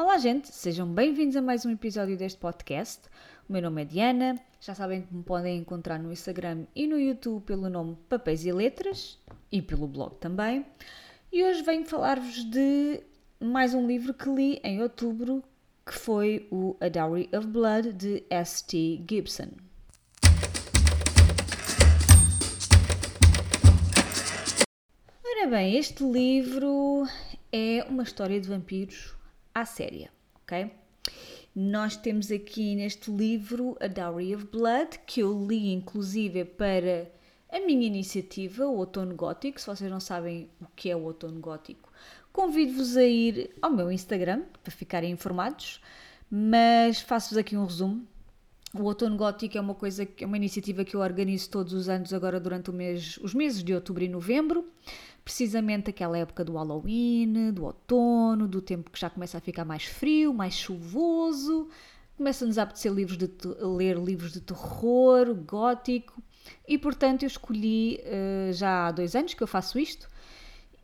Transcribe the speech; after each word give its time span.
Olá, 0.00 0.16
gente, 0.16 0.46
sejam 0.54 0.86
bem-vindos 0.86 1.34
a 1.34 1.42
mais 1.42 1.66
um 1.66 1.72
episódio 1.72 2.16
deste 2.16 2.38
podcast. 2.38 3.08
O 3.48 3.52
meu 3.52 3.60
nome 3.60 3.82
é 3.82 3.84
Diana, 3.84 4.40
já 4.60 4.72
sabem 4.72 5.02
que 5.02 5.12
me 5.12 5.24
podem 5.24 5.58
encontrar 5.58 5.98
no 5.98 6.12
Instagram 6.12 6.66
e 6.72 6.86
no 6.86 6.96
YouTube 6.96 7.42
pelo 7.42 7.68
nome 7.68 7.98
Papéis 8.08 8.46
e 8.46 8.52
Letras 8.52 9.18
e 9.50 9.60
pelo 9.60 9.88
blog 9.88 10.14
também. 10.20 10.64
E 11.32 11.42
hoje 11.42 11.64
venho 11.64 11.84
falar-vos 11.84 12.44
de 12.44 13.02
mais 13.40 13.74
um 13.74 13.88
livro 13.88 14.14
que 14.14 14.30
li 14.30 14.60
em 14.62 14.80
outubro, 14.80 15.42
que 15.84 15.92
foi 15.92 16.46
o 16.48 16.76
A 16.80 16.88
Dowry 16.88 17.28
of 17.36 17.48
Blood 17.48 17.92
de 17.92 18.22
S.T. 18.30 19.04
Gibson. 19.10 19.48
Ora 25.24 25.50
bem, 25.50 25.76
este 25.76 26.04
livro 26.04 27.02
é 27.50 27.84
uma 27.90 28.04
história 28.04 28.40
de 28.40 28.48
vampiros 28.48 29.17
à 29.54 29.64
séria, 29.64 30.10
ok? 30.42 30.70
Nós 31.54 31.96
temos 31.96 32.30
aqui 32.30 32.76
neste 32.76 33.10
livro 33.10 33.76
A 33.80 33.88
Dowry 33.88 34.34
of 34.34 34.46
Blood, 34.46 35.00
que 35.06 35.20
eu 35.20 35.46
li 35.46 35.72
inclusive 35.72 36.44
para 36.44 37.10
a 37.50 37.60
minha 37.60 37.86
iniciativa, 37.86 38.66
o 38.66 38.76
Outono 38.76 39.14
Gótico. 39.14 39.60
Se 39.60 39.66
vocês 39.66 39.90
não 39.90 40.00
sabem 40.00 40.48
o 40.60 40.66
que 40.76 40.90
é 40.90 40.96
o 40.96 41.02
Outono 41.02 41.40
Gótico, 41.40 41.90
convido-vos 42.32 42.96
a 42.96 43.04
ir 43.04 43.50
ao 43.60 43.70
meu 43.70 43.90
Instagram 43.90 44.42
para 44.62 44.70
ficarem 44.70 45.10
informados, 45.10 45.80
mas 46.30 47.00
faço-vos 47.00 47.38
aqui 47.38 47.56
um 47.56 47.64
resumo. 47.64 48.06
O 48.74 48.82
Outono 48.82 49.16
Gótico 49.16 49.56
é 49.56 49.60
uma 49.60 49.74
coisa, 49.74 50.06
é 50.20 50.26
uma 50.26 50.36
iniciativa 50.36 50.84
que 50.84 50.94
eu 50.94 51.00
organizo 51.00 51.48
todos 51.50 51.72
os 51.72 51.88
anos 51.88 52.12
agora 52.12 52.38
durante 52.38 52.70
mês, 52.70 53.18
os 53.18 53.32
meses 53.32 53.64
de 53.64 53.74
outubro 53.74 54.04
e 54.04 54.08
novembro 54.08 54.64
precisamente 55.28 55.90
aquela 55.90 56.16
época 56.16 56.42
do 56.42 56.54
Halloween, 56.54 57.52
do 57.52 57.66
outono, 57.66 58.48
do 58.48 58.62
tempo 58.62 58.90
que 58.90 58.98
já 58.98 59.10
começa 59.10 59.36
a 59.36 59.40
ficar 59.42 59.62
mais 59.62 59.84
frio, 59.84 60.32
mais 60.32 60.54
chuvoso, 60.54 61.68
começa-nos 62.16 62.56
a 62.56 62.62
apetecer 62.62 62.90
livros 62.90 63.18
de, 63.18 63.28
ler 63.60 63.98
livros 63.98 64.32
de 64.32 64.40
terror, 64.40 65.34
gótico, 65.34 66.22
e 66.66 66.78
portanto 66.78 67.24
eu 67.24 67.26
escolhi 67.26 68.00
uh, 68.00 68.54
já 68.54 68.86
há 68.86 68.90
dois 68.90 69.14
anos 69.14 69.34
que 69.34 69.42
eu 69.42 69.46
faço 69.46 69.78
isto. 69.78 70.08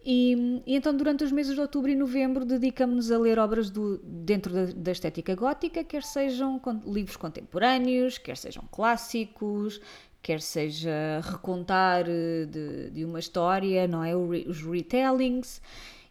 E, 0.05 0.63
e, 0.67 0.77
então, 0.77 0.95
durante 0.95 1.25
os 1.25 1.33
meses 1.33 1.55
de 1.55 1.61
outubro 1.63 1.91
e 1.91 1.95
novembro, 1.95 2.45
dedicamos-nos 2.45 3.11
a 3.11 3.17
ler 3.17 3.39
obras 3.39 3.71
do, 3.71 3.97
dentro 4.05 4.53
da, 4.53 4.67
da, 4.67 4.93
estética 4.93 5.35
gótica, 5.35 5.83
quer 5.83 6.03
sejam 6.03 6.61
livros 6.85 7.17
contemporâneos, 7.17 8.19
quer 8.19 8.37
sejam 8.37 8.69
clássicos, 8.71 9.81
quer 10.25 10.41
seja 10.41 11.21
recontar 11.23 12.07
eh, 12.09 12.47
de, 12.47 12.91
de 12.91 13.05
uma 13.05 13.19
história, 13.19 13.87
não 13.87 14.03
é? 14.03 14.17
Os 14.17 14.63
retellings. 14.63 15.61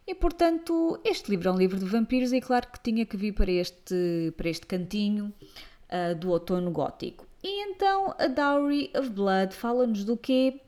E 0.06 0.14
portanto, 0.14 1.00
este 1.04 1.30
livro 1.30 1.48
é 1.48 1.52
um 1.52 1.56
livro 1.56 1.76
de 1.76 1.84
vampiros 1.84 2.32
e 2.32 2.40
claro 2.40 2.68
que 2.70 2.78
tinha 2.78 3.04
que 3.04 3.16
vir 3.16 3.32
para 3.32 3.50
este, 3.50 4.32
para 4.36 4.48
este 4.48 4.66
cantinho 4.66 5.32
uh, 5.90 6.14
do 6.14 6.30
outono 6.30 6.70
gótico. 6.70 7.26
E 7.42 7.64
então 7.68 8.14
a 8.16 8.28
Dowry 8.28 8.92
of 8.96 9.10
Blood 9.10 9.52
fala-nos 9.52 10.04
do 10.04 10.16
quê? 10.16 10.60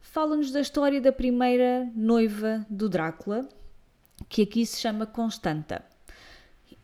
Fala-nos 0.00 0.52
da 0.52 0.60
história 0.60 1.00
da 1.00 1.10
primeira 1.10 1.90
noiva 1.96 2.64
do 2.70 2.88
Drácula, 2.88 3.48
que 4.28 4.42
aqui 4.42 4.64
se 4.64 4.80
chama 4.80 5.04
Constanta. 5.04 5.82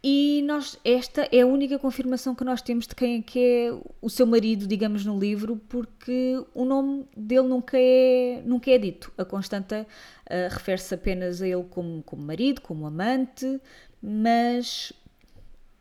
E 0.03 0.43
nós, 0.47 0.79
esta 0.83 1.29
é 1.31 1.43
a 1.43 1.47
única 1.47 1.79
confirmação 1.79 2.35
que 2.35 2.43
nós 2.43 2.63
temos 2.63 2.87
de 2.87 2.95
quem 2.95 3.19
é 3.19 3.23
que 3.23 3.39
é 3.39 3.79
o 4.01 4.09
seu 4.09 4.27
marido, 4.27 4.67
digamos, 4.67 5.05
no 5.05 5.19
livro, 5.19 5.57
porque 5.69 6.43
o 6.55 6.65
nome 6.65 7.07
dele 7.15 7.49
nunca 7.49 7.77
é, 7.79 8.43
nunca 8.47 8.71
é 8.71 8.79
dito. 8.79 9.13
A 9.19 9.27
Constanta 9.27 9.87
uh, 10.25 10.55
refere-se 10.55 10.95
apenas 10.95 11.43
a 11.43 11.47
ele 11.47 11.65
como, 11.65 12.03
como 12.03 12.23
marido, 12.23 12.63
como 12.63 12.87
amante, 12.87 13.61
mas 14.03 14.91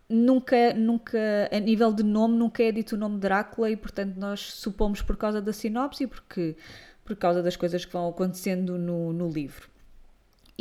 nunca, 0.10 0.74
nunca, 0.74 1.18
a 1.50 1.60
nível 1.60 1.94
de 1.94 2.04
nome, 2.04 2.36
nunca 2.36 2.62
é 2.62 2.74
dito 2.74 2.96
o 2.96 2.98
nome 2.98 3.16
de 3.16 3.22
Drácula 3.22 3.72
e, 3.72 3.78
portanto, 3.78 4.18
nós 4.18 4.42
supomos 4.42 5.02
por 5.02 5.16
causa 5.16 5.42
da 5.42 5.54
sinopse 5.54 6.04
e 6.04 6.08
porque, 6.08 6.58
por 7.06 7.16
causa 7.16 7.42
das 7.42 7.56
coisas 7.56 7.86
que 7.86 7.94
vão 7.94 8.10
acontecendo 8.10 8.78
no, 8.78 9.14
no 9.14 9.30
livro. 9.30 9.70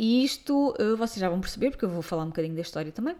E 0.01 0.23
isto, 0.23 0.73
uh, 0.79 0.95
vocês 0.95 1.19
já 1.19 1.27
vão 1.27 1.41
perceber, 1.41 1.71
porque 1.71 1.83
eu 1.83 1.89
vou 1.89 2.01
falar 2.01 2.23
um 2.23 2.27
bocadinho 2.27 2.55
da 2.55 2.61
história 2.61 2.89
também, 2.89 3.17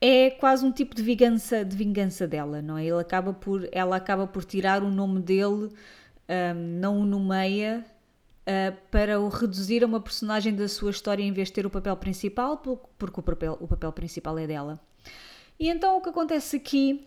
é 0.00 0.30
quase 0.30 0.64
um 0.64 0.72
tipo 0.72 0.94
de 0.94 1.02
vingança, 1.02 1.62
de 1.62 1.76
vingança 1.76 2.26
dela, 2.26 2.62
não 2.62 2.78
é? 2.78 2.86
Ele 2.86 2.98
acaba 2.98 3.34
por, 3.34 3.68
ela 3.70 3.96
acaba 3.96 4.26
por 4.26 4.42
tirar 4.42 4.82
o 4.82 4.90
nome 4.90 5.20
dele, 5.20 5.68
um, 6.26 6.54
não 6.80 7.02
o 7.02 7.04
nomeia, 7.04 7.84
uh, 8.46 8.74
para 8.90 9.20
o 9.20 9.28
reduzir 9.28 9.84
a 9.84 9.86
uma 9.86 10.00
personagem 10.00 10.54
da 10.54 10.68
sua 10.68 10.90
história 10.90 11.22
em 11.22 11.32
vez 11.32 11.48
de 11.48 11.52
ter 11.52 11.66
o 11.66 11.70
papel 11.70 11.94
principal, 11.98 12.56
porque 12.56 13.20
o 13.20 13.22
papel, 13.22 13.58
o 13.60 13.68
papel 13.68 13.92
principal 13.92 14.38
é 14.38 14.46
dela. 14.46 14.80
E 15.58 15.68
então 15.68 15.98
o 15.98 16.00
que 16.00 16.08
acontece 16.08 16.56
aqui 16.56 17.06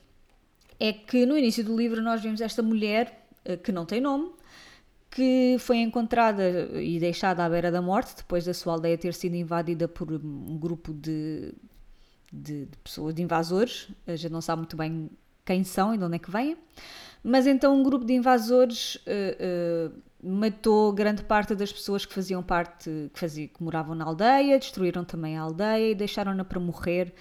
é 0.79 0.93
que 0.93 1.25
no 1.25 1.35
início 1.35 1.63
do 1.63 1.75
livro 1.75 1.99
nós 1.99 2.21
vemos 2.21 2.41
esta 2.41 2.61
mulher 2.61 3.27
uh, 3.49 3.57
que 3.57 3.71
não 3.71 3.87
tem 3.87 3.99
nome, 3.99 4.31
que 5.13 5.57
foi 5.59 5.77
encontrada 5.77 6.71
e 6.81 6.99
deixada 6.99 7.45
à 7.45 7.49
beira 7.49 7.71
da 7.71 7.83
morte 7.83 8.15
depois 8.17 8.45
da 8.45 8.53
sua 8.53 8.73
aldeia 8.73 8.97
ter 8.97 9.13
sido 9.13 9.35
invadida 9.35 9.87
por 9.87 10.11
um 10.11 10.57
grupo 10.57 10.91
de, 10.91 11.53
de, 12.31 12.65
de 12.65 12.77
pessoas, 12.83 13.13
de 13.13 13.21
invasores. 13.21 13.89
A 14.07 14.15
gente 14.15 14.31
não 14.31 14.41
sabe 14.41 14.61
muito 14.61 14.75
bem 14.75 15.11
quem 15.45 15.63
são 15.63 15.93
e 15.93 15.99
de 15.99 16.03
onde 16.03 16.15
é 16.15 16.19
que 16.19 16.31
vêm. 16.31 16.57
Mas 17.23 17.45
então 17.45 17.79
um 17.79 17.83
grupo 17.83 18.03
de 18.03 18.13
invasores 18.13 18.95
uh, 18.95 19.93
uh, 19.93 20.03
matou 20.27 20.91
grande 20.91 21.23
parte 21.23 21.53
das 21.53 21.71
pessoas 21.71 22.07
que 22.07 22.13
faziam 22.13 22.41
parte, 22.41 22.89
que, 23.13 23.19
faziam, 23.19 23.47
que 23.49 23.63
moravam 23.63 23.93
na 23.93 24.05
aldeia, 24.05 24.57
destruíram 24.57 25.05
também 25.05 25.37
a 25.37 25.43
aldeia 25.43 25.91
e 25.91 25.95
deixaram-na 25.95 26.43
para 26.43 26.59
morrer 26.59 27.13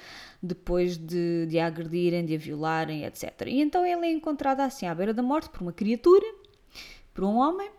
depois 0.43 0.97
de, 0.97 1.45
de 1.47 1.59
a 1.59 1.67
agredirem, 1.67 2.25
de 2.25 2.35
a 2.35 2.39
violarem, 2.39 3.05
etc. 3.05 3.43
E 3.49 3.61
então 3.61 3.85
ela 3.85 4.07
é 4.07 4.11
encontrada 4.11 4.65
assim 4.65 4.87
à 4.87 4.95
beira 4.95 5.13
da 5.13 5.23
morte 5.23 5.51
por 5.51 5.61
uma 5.61 5.73
criatura, 5.75 6.25
por 7.13 7.25
um 7.25 7.37
homem, 7.37 7.71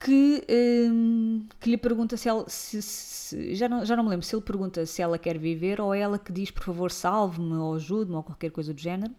que, 0.00 0.42
um, 0.90 1.46
que 1.60 1.70
lhe 1.70 1.76
pergunta 1.76 2.16
se 2.16 2.28
ela. 2.28 2.48
Se, 2.48 2.80
se, 2.80 3.54
já, 3.54 3.68
não, 3.68 3.84
já 3.84 3.94
não 3.94 4.02
me 4.02 4.08
lembro 4.08 4.24
se 4.24 4.34
ele 4.34 4.42
pergunta 4.42 4.86
se 4.86 5.02
ela 5.02 5.18
quer 5.18 5.38
viver 5.38 5.78
ou 5.80 5.94
é 5.94 6.00
ela 6.00 6.18
que 6.18 6.32
diz 6.32 6.50
por 6.50 6.64
favor 6.64 6.90
salve-me 6.90 7.54
ou 7.54 7.74
ajude-me 7.74 8.16
ou 8.16 8.22
qualquer 8.22 8.50
coisa 8.50 8.72
do 8.72 8.80
género. 8.80 9.14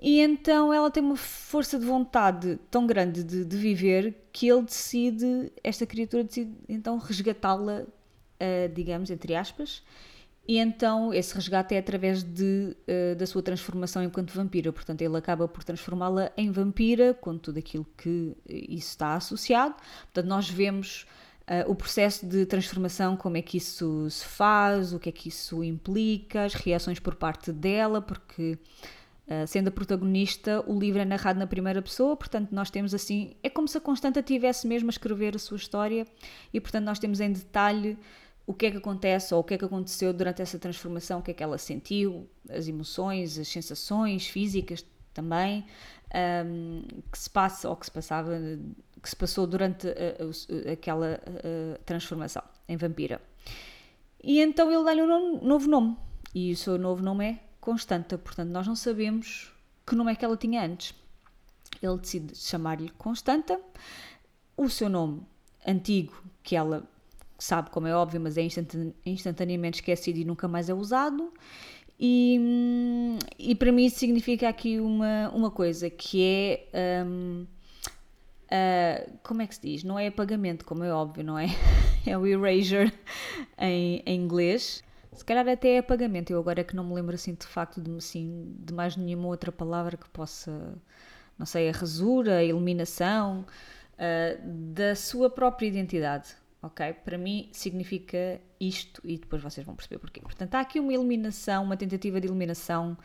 E 0.00 0.20
então 0.20 0.72
ela 0.72 0.90
tem 0.90 1.02
uma 1.02 1.16
força 1.16 1.78
de 1.78 1.84
vontade 1.84 2.58
tão 2.70 2.86
grande 2.86 3.22
de, 3.22 3.44
de 3.44 3.56
viver 3.56 4.26
que 4.32 4.48
ele 4.48 4.62
decide, 4.62 5.52
esta 5.62 5.86
criatura 5.86 6.24
decide 6.24 6.52
então 6.68 6.98
resgatá-la, 6.98 7.82
uh, 7.82 8.74
digamos, 8.74 9.10
entre 9.10 9.34
aspas, 9.34 9.82
e 10.46 10.58
então 10.58 11.12
esse 11.12 11.34
resgate 11.34 11.74
é 11.74 11.78
através 11.78 12.22
de, 12.22 12.76
uh, 12.86 13.16
da 13.16 13.26
sua 13.26 13.42
transformação 13.42 14.02
enquanto 14.02 14.32
vampira. 14.32 14.72
Portanto, 14.72 15.00
ele 15.00 15.16
acaba 15.16 15.48
por 15.48 15.64
transformá-la 15.64 16.30
em 16.36 16.50
vampira, 16.50 17.14
com 17.14 17.38
tudo 17.38 17.58
aquilo 17.58 17.86
que 17.96 18.36
isso 18.46 18.90
está 18.90 19.14
associado. 19.14 19.74
Portanto, 20.04 20.26
nós 20.26 20.48
vemos 20.48 21.06
uh, 21.48 21.70
o 21.70 21.74
processo 21.74 22.26
de 22.26 22.44
transformação, 22.44 23.16
como 23.16 23.38
é 23.38 23.42
que 23.42 23.56
isso 23.56 24.08
se 24.10 24.26
faz, 24.26 24.92
o 24.92 24.98
que 24.98 25.08
é 25.08 25.12
que 25.12 25.28
isso 25.28 25.64
implica, 25.64 26.44
as 26.44 26.52
reações 26.52 26.98
por 27.00 27.14
parte 27.14 27.50
dela, 27.52 28.00
porque. 28.00 28.58
Uh, 29.26 29.46
sendo 29.46 29.68
a 29.68 29.70
protagonista, 29.70 30.62
o 30.66 30.78
livro 30.78 31.00
é 31.00 31.04
narrado 31.06 31.38
na 31.38 31.46
primeira 31.46 31.80
pessoa, 31.80 32.14
portanto, 32.14 32.50
nós 32.52 32.70
temos 32.70 32.92
assim. 32.92 33.34
É 33.42 33.48
como 33.48 33.66
se 33.66 33.78
a 33.78 33.80
Constanta 33.80 34.22
tivesse 34.22 34.66
mesmo 34.66 34.90
a 34.90 34.92
escrever 34.92 35.34
a 35.34 35.38
sua 35.38 35.56
história, 35.56 36.06
e 36.52 36.60
portanto, 36.60 36.84
nós 36.84 36.98
temos 36.98 37.20
em 37.20 37.32
detalhe 37.32 37.96
o 38.46 38.52
que 38.52 38.66
é 38.66 38.70
que 38.70 38.76
acontece 38.76 39.34
ou 39.34 39.40
o 39.40 39.44
que 39.44 39.54
é 39.54 39.58
que 39.58 39.64
aconteceu 39.64 40.12
durante 40.12 40.42
essa 40.42 40.58
transformação, 40.58 41.20
o 41.20 41.22
que 41.22 41.30
é 41.30 41.34
que 41.34 41.42
ela 41.42 41.56
sentiu, 41.56 42.28
as 42.50 42.68
emoções, 42.68 43.38
as 43.38 43.48
sensações 43.48 44.26
físicas 44.26 44.84
também, 45.14 45.64
um, 46.46 46.82
que 47.10 47.18
se 47.18 47.30
passa 47.30 47.68
ou 47.68 47.76
que 47.76 47.86
se 47.86 47.92
passava, 47.92 48.38
que 49.02 49.08
se 49.08 49.16
passou 49.16 49.46
durante 49.46 49.88
a, 49.88 49.92
a, 49.92 50.72
aquela 50.72 51.14
a, 51.14 51.78
transformação 51.84 52.42
em 52.68 52.76
vampira. 52.76 53.20
E 54.22 54.40
então 54.40 54.70
ele 54.70 54.84
dá-lhe 54.84 55.02
um 55.02 55.40
novo 55.42 55.68
nome, 55.68 55.96
e 56.34 56.52
o 56.52 56.56
seu 56.56 56.76
novo 56.76 57.02
nome 57.02 57.24
é 57.26 57.38
Constanta, 57.60 58.18
portanto 58.18 58.50
nós 58.50 58.66
não 58.66 58.76
sabemos 58.76 59.52
que 59.86 59.94
nome 59.94 60.12
é 60.12 60.14
que 60.14 60.24
ela 60.24 60.36
tinha 60.36 60.64
antes. 60.64 60.94
Ele 61.82 61.98
decide 61.98 62.36
chamar-lhe 62.36 62.90
Constanta, 62.90 63.60
o 64.56 64.68
seu 64.68 64.88
nome 64.88 65.22
antigo 65.66 66.14
que 66.42 66.56
ela 66.56 66.86
sabe, 67.44 67.70
como 67.70 67.86
é 67.86 67.94
óbvio, 67.94 68.20
mas 68.20 68.38
é 68.38 68.42
instantaneamente 69.04 69.76
esquecido 69.76 70.18
e 70.18 70.24
nunca 70.24 70.48
mais 70.48 70.68
é 70.68 70.74
usado. 70.74 71.32
E, 72.00 73.18
e 73.38 73.54
para 73.54 73.70
mim 73.70 73.84
isso 73.84 73.98
significa 73.98 74.48
aqui 74.48 74.80
uma, 74.80 75.30
uma 75.30 75.50
coisa 75.50 75.90
que 75.90 76.22
é. 76.74 77.04
Um, 77.06 77.46
uh, 78.46 79.18
como 79.22 79.42
é 79.42 79.46
que 79.46 79.54
se 79.54 79.60
diz? 79.60 79.84
Não 79.84 79.98
é 79.98 80.06
apagamento, 80.06 80.64
como 80.64 80.82
é 80.84 80.92
óbvio, 80.92 81.22
não 81.22 81.38
é? 81.38 81.46
é 82.06 82.16
o 82.16 82.26
erasure 82.26 82.92
em, 83.58 84.02
em 84.06 84.20
inglês. 84.20 84.82
Se 85.12 85.24
calhar 85.24 85.46
até 85.46 85.74
é 85.74 85.78
apagamento, 85.78 86.32
eu 86.32 86.40
agora 86.40 86.62
é 86.62 86.64
que 86.64 86.74
não 86.74 86.82
me 86.82 86.94
lembro 86.94 87.14
assim 87.14 87.34
de 87.34 87.46
facto 87.46 87.80
de, 87.80 87.94
assim, 87.96 88.56
de 88.58 88.72
mais 88.72 88.96
nenhuma 88.96 89.28
outra 89.28 89.52
palavra 89.52 89.96
que 89.96 90.08
possa, 90.08 90.76
não 91.38 91.46
sei, 91.46 91.68
a 91.68 91.72
rasura, 91.72 92.38
a 92.38 92.44
eliminação 92.44 93.46
uh, 93.94 94.48
da 94.72 94.96
sua 94.96 95.30
própria 95.30 95.68
identidade 95.68 96.34
ok? 96.64 96.92
Para 97.04 97.18
mim 97.18 97.48
significa 97.52 98.40
isto 98.58 99.00
e 99.04 99.18
depois 99.18 99.42
vocês 99.42 99.64
vão 99.64 99.74
perceber 99.74 99.98
porquê. 99.98 100.20
Portanto, 100.20 100.54
há 100.54 100.60
aqui 100.60 100.80
uma 100.80 100.92
eliminação, 100.92 101.62
uma 101.62 101.76
tentativa 101.76 102.20
de 102.20 102.26
eliminação 102.26 102.96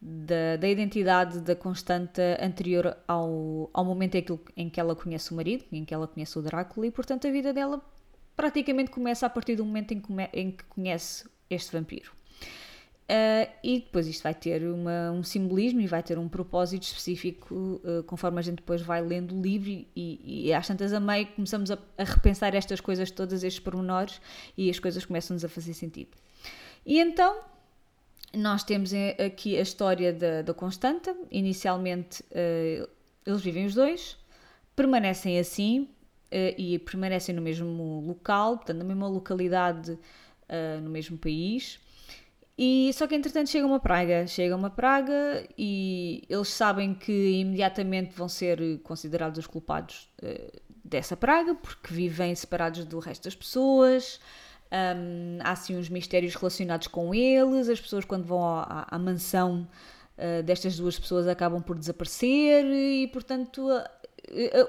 da, 0.00 0.56
da 0.56 0.68
identidade 0.68 1.40
da 1.40 1.54
Constanta 1.54 2.38
anterior 2.40 2.96
ao, 3.06 3.68
ao 3.72 3.84
momento 3.84 4.14
em 4.56 4.70
que, 4.70 4.80
ela 4.80 4.94
conhece 4.94 5.32
o 5.32 5.34
marido, 5.34 5.64
em 5.72 5.84
que 5.84 5.92
ela 5.92 6.06
conhece 6.06 6.38
o 6.38 6.42
Drácula, 6.42 6.86
e 6.86 6.90
portanto 6.90 7.26
a 7.26 7.30
vida 7.30 7.52
dela 7.52 7.82
praticamente 8.36 8.90
começa 8.90 9.26
a 9.26 9.30
partir 9.30 9.56
do 9.56 9.64
momento 9.64 9.92
em 9.92 10.00
que, 10.00 10.12
em 10.32 10.50
que 10.52 10.64
conhece 10.64 11.28
este 11.50 11.72
vampiro. 11.72 12.17
Uh, 13.10 13.50
e 13.64 13.80
depois 13.80 14.06
isto 14.06 14.22
vai 14.22 14.34
ter 14.34 14.62
uma, 14.64 15.10
um 15.12 15.22
simbolismo 15.22 15.80
e 15.80 15.86
vai 15.86 16.02
ter 16.02 16.18
um 16.18 16.28
propósito 16.28 16.82
específico 16.82 17.80
uh, 17.82 18.02
conforme 18.02 18.38
a 18.38 18.42
gente 18.42 18.56
depois 18.56 18.82
vai 18.82 19.00
lendo 19.00 19.34
o 19.34 19.40
livro 19.40 19.70
e, 19.70 19.88
e, 19.96 20.48
e 20.48 20.52
às 20.52 20.66
tantas 20.66 20.92
a 20.92 21.00
meio 21.00 21.26
começamos 21.28 21.70
a, 21.70 21.78
a, 21.96 22.04
repensar 22.04 22.54
estas 22.54 22.82
coisas, 22.82 23.10
todos 23.10 23.42
estes 23.42 23.60
pormenores 23.60 24.20
e 24.58 24.68
as 24.68 24.78
coisas 24.78 25.06
começam-nos 25.06 25.42
a 25.42 25.48
fazer 25.48 25.72
sentido. 25.72 26.10
E 26.84 27.00
então 27.00 27.40
nós 28.34 28.62
temos 28.62 28.92
aqui 29.24 29.56
a 29.56 29.62
história 29.62 30.12
da, 30.12 30.42
da 30.42 30.52
Constanta, 30.52 31.16
inicialmente 31.30 32.22
uh, 32.24 32.86
eles 33.24 33.40
vivem 33.40 33.64
os 33.64 33.74
dois, 33.74 34.18
permanecem 34.76 35.38
assim 35.38 35.88
e 36.58 36.78
permanecem 36.80 37.34
no 37.34 37.40
mesmo 37.40 38.02
local, 38.06 38.58
portanto 38.58 38.76
na 38.76 38.84
mesma 38.84 39.08
localidade, 39.08 39.98
no 40.82 40.90
mesmo 40.90 41.16
país 41.16 41.80
e 42.58 42.90
só 42.92 43.06
que 43.06 43.14
entretanto 43.14 43.50
chega 43.50 43.64
uma 43.64 43.78
praga, 43.78 44.26
chega 44.26 44.56
uma 44.56 44.68
praga 44.68 45.46
e 45.56 46.24
eles 46.28 46.48
sabem 46.48 46.92
que 46.92 47.12
imediatamente 47.12 48.12
vão 48.16 48.28
ser 48.28 48.80
considerados 48.82 49.38
os 49.38 49.46
culpados 49.46 50.10
uh, 50.20 50.60
dessa 50.84 51.16
praga 51.16 51.54
porque 51.54 51.94
vivem 51.94 52.34
separados 52.34 52.84
do 52.84 52.98
resto 52.98 53.24
das 53.24 53.36
pessoas. 53.36 54.18
Um, 54.72 55.38
há 55.40 55.52
assim 55.52 55.76
uns 55.76 55.88
mistérios 55.88 56.34
relacionados 56.34 56.88
com 56.88 57.14
eles. 57.14 57.68
As 57.68 57.80
pessoas, 57.80 58.04
quando 58.04 58.24
vão 58.24 58.44
à, 58.44 58.88
à 58.90 58.98
mansão 58.98 59.68
uh, 60.18 60.42
destas 60.42 60.76
duas 60.76 60.98
pessoas, 60.98 61.28
acabam 61.28 61.62
por 61.62 61.78
desaparecer 61.78 62.64
e, 62.64 63.06
portanto, 63.12 63.68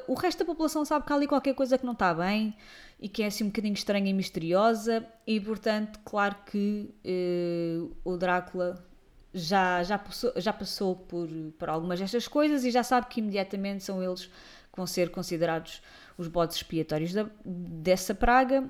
o 0.08 0.14
resto 0.14 0.40
da 0.40 0.46
população 0.46 0.86
sabe 0.86 1.06
que 1.06 1.14
há 1.14 1.16
ali 1.16 1.28
qualquer 1.28 1.54
coisa 1.54 1.78
que 1.78 1.86
não 1.86 1.94
está 1.94 2.14
bem 2.14 2.56
e 3.00 3.08
que 3.08 3.24
é 3.24 3.28
assim 3.28 3.46
um 3.46 3.48
bocadinho 3.48 3.74
estranha 3.74 4.10
e 4.10 4.14
misteriosa, 4.14 5.06
e 5.26 5.40
portanto, 5.40 6.00
claro 6.04 6.36
que 6.46 6.94
eh, 7.04 7.80
o 8.04 8.18
Drácula 8.18 8.86
já, 9.34 9.84
já, 9.84 9.98
passou, 9.98 10.34
já 10.36 10.52
passou 10.52 10.96
por, 10.96 11.30
por 11.58 11.70
algumas 11.70 12.00
destas 12.00 12.28
coisas 12.28 12.66
e 12.66 12.72
já 12.72 12.84
sabe 12.84 13.08
que 13.08 13.22
imediatamente 13.22 13.84
são 13.84 14.04
eles 14.04 14.26
que 14.26 14.76
vão 14.76 14.86
ser 14.86 15.12
considerados 15.12 15.82
os 16.18 16.28
bodes 16.28 16.58
expiatórios 16.58 17.14
da, 17.14 17.30
dessa 17.46 18.14
praga 18.14 18.70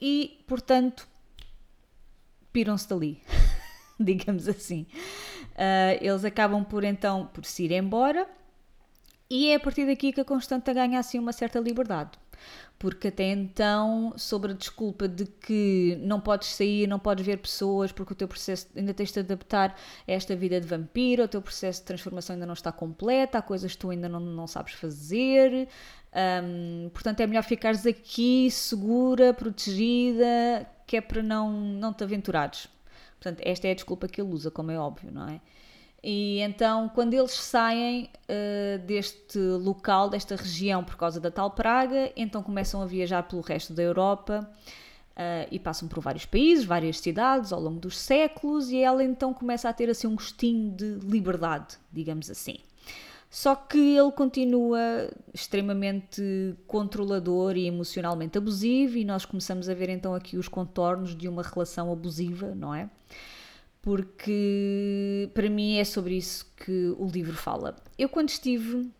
e, 0.00 0.42
portanto, 0.46 1.06
piram-se 2.52 2.88
dali, 2.88 3.22
digamos 4.00 4.48
assim. 4.48 4.86
Uh, 5.52 5.98
eles 6.00 6.24
acabam 6.24 6.64
por 6.64 6.84
então 6.84 7.26
por 7.26 7.44
se 7.44 7.64
ir 7.64 7.72
embora 7.72 8.26
e 9.30 9.50
é 9.50 9.54
a 9.56 9.60
partir 9.60 9.86
daqui 9.86 10.12
que 10.12 10.20
a 10.20 10.24
Constanta 10.24 10.72
ganha 10.72 10.98
assim 10.98 11.18
uma 11.18 11.32
certa 11.32 11.58
liberdade 11.60 12.18
porque 12.78 13.08
até 13.08 13.24
então, 13.24 14.14
sobre 14.16 14.52
a 14.52 14.54
desculpa 14.54 15.08
de 15.08 15.26
que 15.26 15.98
não 16.00 16.20
podes 16.20 16.48
sair, 16.48 16.86
não 16.86 16.98
podes 16.98 17.26
ver 17.26 17.38
pessoas, 17.38 17.90
porque 17.90 18.12
o 18.12 18.16
teu 18.16 18.28
processo 18.28 18.68
ainda 18.76 18.94
tens 18.94 19.10
de 19.10 19.18
adaptar 19.18 19.76
a 20.06 20.12
esta 20.12 20.36
vida 20.36 20.60
de 20.60 20.66
vampiro, 20.66 21.24
o 21.24 21.28
teu 21.28 21.42
processo 21.42 21.80
de 21.80 21.86
transformação 21.86 22.34
ainda 22.34 22.46
não 22.46 22.54
está 22.54 22.70
completo, 22.70 23.36
há 23.36 23.42
coisas 23.42 23.72
que 23.72 23.78
tu 23.78 23.90
ainda 23.90 24.08
não, 24.08 24.20
não 24.20 24.46
sabes 24.46 24.74
fazer, 24.74 25.68
portanto 26.92 27.20
é 27.20 27.26
melhor 27.26 27.42
ficares 27.42 27.84
aqui 27.84 28.48
segura, 28.50 29.34
protegida, 29.34 30.68
que 30.86 30.96
é 30.96 31.00
para 31.00 31.22
não, 31.22 31.50
não 31.50 31.92
te 31.92 32.04
aventurares. 32.04 32.68
Portanto, 33.20 33.42
esta 33.44 33.66
é 33.66 33.72
a 33.72 33.74
desculpa 33.74 34.06
que 34.06 34.20
ele 34.20 34.32
usa, 34.32 34.48
como 34.48 34.70
é 34.70 34.78
óbvio, 34.78 35.10
não 35.10 35.28
é? 35.28 35.40
E 36.02 36.40
então, 36.40 36.88
quando 36.88 37.14
eles 37.14 37.32
saem 37.32 38.08
uh, 38.28 38.78
deste 38.86 39.38
local, 39.38 40.08
desta 40.08 40.36
região, 40.36 40.84
por 40.84 40.96
causa 40.96 41.20
da 41.20 41.30
tal 41.30 41.50
praga, 41.50 42.12
então 42.16 42.42
começam 42.42 42.80
a 42.80 42.86
viajar 42.86 43.24
pelo 43.24 43.42
resto 43.42 43.72
da 43.72 43.82
Europa 43.82 44.48
uh, 45.10 45.48
e 45.50 45.58
passam 45.58 45.88
por 45.88 46.00
vários 46.00 46.24
países, 46.24 46.64
várias 46.64 47.00
cidades 47.00 47.52
ao 47.52 47.60
longo 47.60 47.80
dos 47.80 47.98
séculos, 47.98 48.70
e 48.70 48.78
ela 48.78 49.02
então 49.02 49.34
começa 49.34 49.68
a 49.68 49.72
ter 49.72 49.90
assim 49.90 50.06
um 50.06 50.14
gostinho 50.14 50.70
de 50.70 50.98
liberdade, 51.04 51.76
digamos 51.92 52.30
assim. 52.30 52.58
Só 53.28 53.54
que 53.54 53.96
ele 53.96 54.12
continua 54.12 55.10
extremamente 55.34 56.56
controlador 56.66 57.56
e 57.56 57.66
emocionalmente 57.66 58.38
abusivo, 58.38 58.96
e 58.96 59.04
nós 59.04 59.24
começamos 59.24 59.68
a 59.68 59.74
ver 59.74 59.88
então 59.88 60.14
aqui 60.14 60.36
os 60.38 60.46
contornos 60.48 61.14
de 61.14 61.28
uma 61.28 61.42
relação 61.42 61.92
abusiva, 61.92 62.54
não 62.54 62.72
é? 62.72 62.88
Porque 63.82 65.30
para 65.34 65.48
mim 65.48 65.78
é 65.78 65.84
sobre 65.84 66.16
isso 66.16 66.52
que 66.56 66.94
o 66.98 67.06
livro 67.06 67.36
fala. 67.36 67.76
Eu, 67.98 68.08
quando 68.08 68.28
estive. 68.28 68.90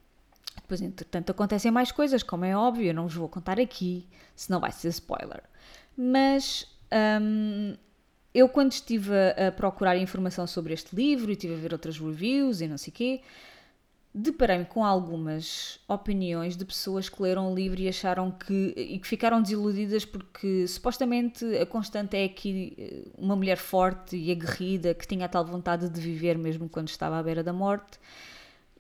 Depois, 0.57 0.83
entretanto, 0.83 1.31
acontecem 1.31 1.71
mais 1.71 1.91
coisas, 1.91 2.23
como 2.23 2.45
é 2.45 2.55
óbvio, 2.55 2.89
eu 2.89 2.95
não 2.95 3.05
vos 3.05 3.15
vou 3.15 3.29
contar 3.29 3.59
aqui, 3.59 4.07
senão 4.37 4.61
vai 4.61 4.71
ser 4.71 4.89
spoiler. 4.89 5.43
Mas 5.97 6.67
um, 7.23 7.75
eu, 8.35 8.49
quando 8.49 8.73
estive 8.73 9.11
a, 9.15 9.49
a, 9.49 9.53
procurar 9.53 9.97
informação 9.97 10.47
sobre 10.47 10.75
este 10.75 10.95
livro 10.95 11.31
e 11.31 11.33
estive 11.33 11.55
a 11.55 11.57
ver 11.57 11.73
outras 11.73 11.99
reviews 11.99 12.61
e 12.61 12.69
não 12.69 12.77
sei 12.77 12.91
o 12.91 12.95
quê, 12.95 13.21
deparei-me 14.15 14.65
com 14.65 14.85
algumas 14.85 15.79
opiniões 15.87 16.57
de 16.57 16.65
pessoas 16.65 17.09
que 17.09 17.23
leram 17.23 17.53
o 17.53 17.55
livro 17.55 17.81
e 17.81 17.89
acharam 17.89 18.31
que 18.31 18.75
e 18.77 18.99
que 18.99 19.07
ficaram 19.07 19.41
desiludidas 19.41 20.05
porque 20.05 20.67
supostamente 20.67 21.45
a 21.57 21.67
Constante 21.67 22.17
é 22.17 22.25
aqui 22.25 22.75
eh, 22.79 23.09
uma 23.19 23.37
mulher 23.37 23.59
forte 23.59 24.17
e 24.17 24.33
aguerrida 24.33 24.95
que 24.95 25.07
tinha 25.07 25.27
a 25.27 25.29
tal 25.29 25.45
vontade 25.45 25.89
de 25.89 26.01
viver 26.01 26.39
mesmo 26.39 26.69
quando 26.69 26.89
estava 26.89 27.19
à 27.19 27.23
beira 27.23 27.43
da 27.43 27.53
morte 27.53 27.99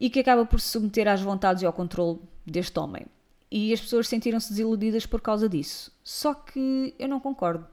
e 0.00 0.08
que 0.08 0.20
acaba 0.20 0.46
por 0.46 0.60
se 0.60 0.68
submeter 0.68 1.08
às 1.08 1.20
vontades 1.20 1.62
e 1.62 1.66
ao 1.66 1.72
controle 1.72 2.18
deste 2.46 2.78
homem. 2.78 3.06
E 3.50 3.72
as 3.72 3.80
pessoas 3.80 4.08
sentiram-se 4.08 4.50
desiludidas 4.50 5.06
por 5.06 5.20
causa 5.20 5.48
disso. 5.48 5.90
Só 6.04 6.34
que 6.34 6.94
eu 6.98 7.08
não 7.08 7.18
concordo. 7.18 7.66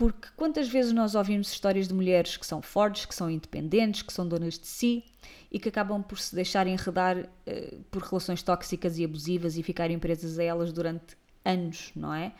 Porque 0.00 0.28
quantas 0.34 0.66
vezes 0.66 0.94
nós 0.94 1.14
ouvimos 1.14 1.52
histórias 1.52 1.86
de 1.86 1.92
mulheres 1.92 2.38
que 2.38 2.46
são 2.46 2.62
fortes, 2.62 3.04
que 3.04 3.14
são 3.14 3.28
independentes, 3.28 4.00
que 4.00 4.10
são 4.10 4.26
donas 4.26 4.58
de 4.58 4.66
si 4.66 5.04
e 5.52 5.58
que 5.58 5.68
acabam 5.68 6.02
por 6.02 6.18
se 6.18 6.34
deixar 6.34 6.66
enredar 6.66 7.18
uh, 7.18 7.82
por 7.90 8.00
relações 8.00 8.42
tóxicas 8.42 8.98
e 8.98 9.04
abusivas 9.04 9.58
e 9.58 9.62
ficarem 9.62 9.98
presas 9.98 10.38
a 10.38 10.42
elas 10.42 10.72
durante 10.72 11.18
anos, 11.44 11.92
não 11.94 12.14
é? 12.14 12.32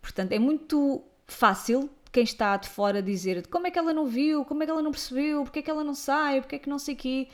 Portanto, 0.00 0.32
é 0.32 0.38
muito 0.38 1.04
fácil 1.26 1.90
quem 2.10 2.24
está 2.24 2.56
de 2.56 2.70
fora 2.70 3.02
dizer 3.02 3.46
como 3.48 3.66
é 3.66 3.70
que 3.70 3.78
ela 3.78 3.92
não 3.92 4.06
viu, 4.06 4.42
como 4.42 4.62
é 4.62 4.64
que 4.64 4.72
ela 4.72 4.80
não 4.80 4.90
percebeu, 4.90 5.42
porque 5.42 5.58
é 5.58 5.62
que 5.62 5.70
ela 5.70 5.84
não 5.84 5.94
sai, 5.94 6.40
porque 6.40 6.56
é 6.56 6.58
que 6.58 6.70
não 6.70 6.78
sei 6.78 6.94
quê. 6.94 7.28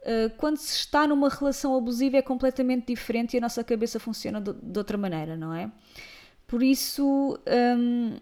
Uh, 0.00 0.36
quando 0.36 0.58
se 0.58 0.76
está 0.76 1.06
numa 1.06 1.30
relação 1.30 1.74
abusiva 1.74 2.18
é 2.18 2.22
completamente 2.22 2.88
diferente 2.88 3.32
e 3.32 3.38
a 3.38 3.40
nossa 3.40 3.64
cabeça 3.64 3.98
funciona 3.98 4.38
de, 4.38 4.78
outra 4.78 4.98
maneira, 4.98 5.34
não 5.34 5.54
é? 5.54 5.72
Por 6.46 6.62
isso, 6.62 7.38
um, 7.78 8.18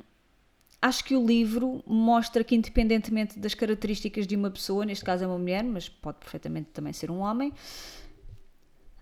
acho 0.83 1.05
que 1.05 1.15
o 1.15 1.25
livro 1.25 1.83
mostra 1.87 2.43
que, 2.43 2.57
independentemente 2.57 3.39
das 3.39 3.55
características 3.55 4.27
de 4.27 4.35
uma 4.35 4.51
pessoa, 4.51 4.85
neste 4.85 5.05
caso 5.05 5.23
é 5.23 5.27
uma 5.27 5.39
mulher, 5.39 5.63
mas 5.63 5.89
pode 5.89 6.19
perfeitamente 6.19 6.71
também 6.71 6.93
ser 6.93 7.09
um 7.09 7.21
homem, 7.21 7.53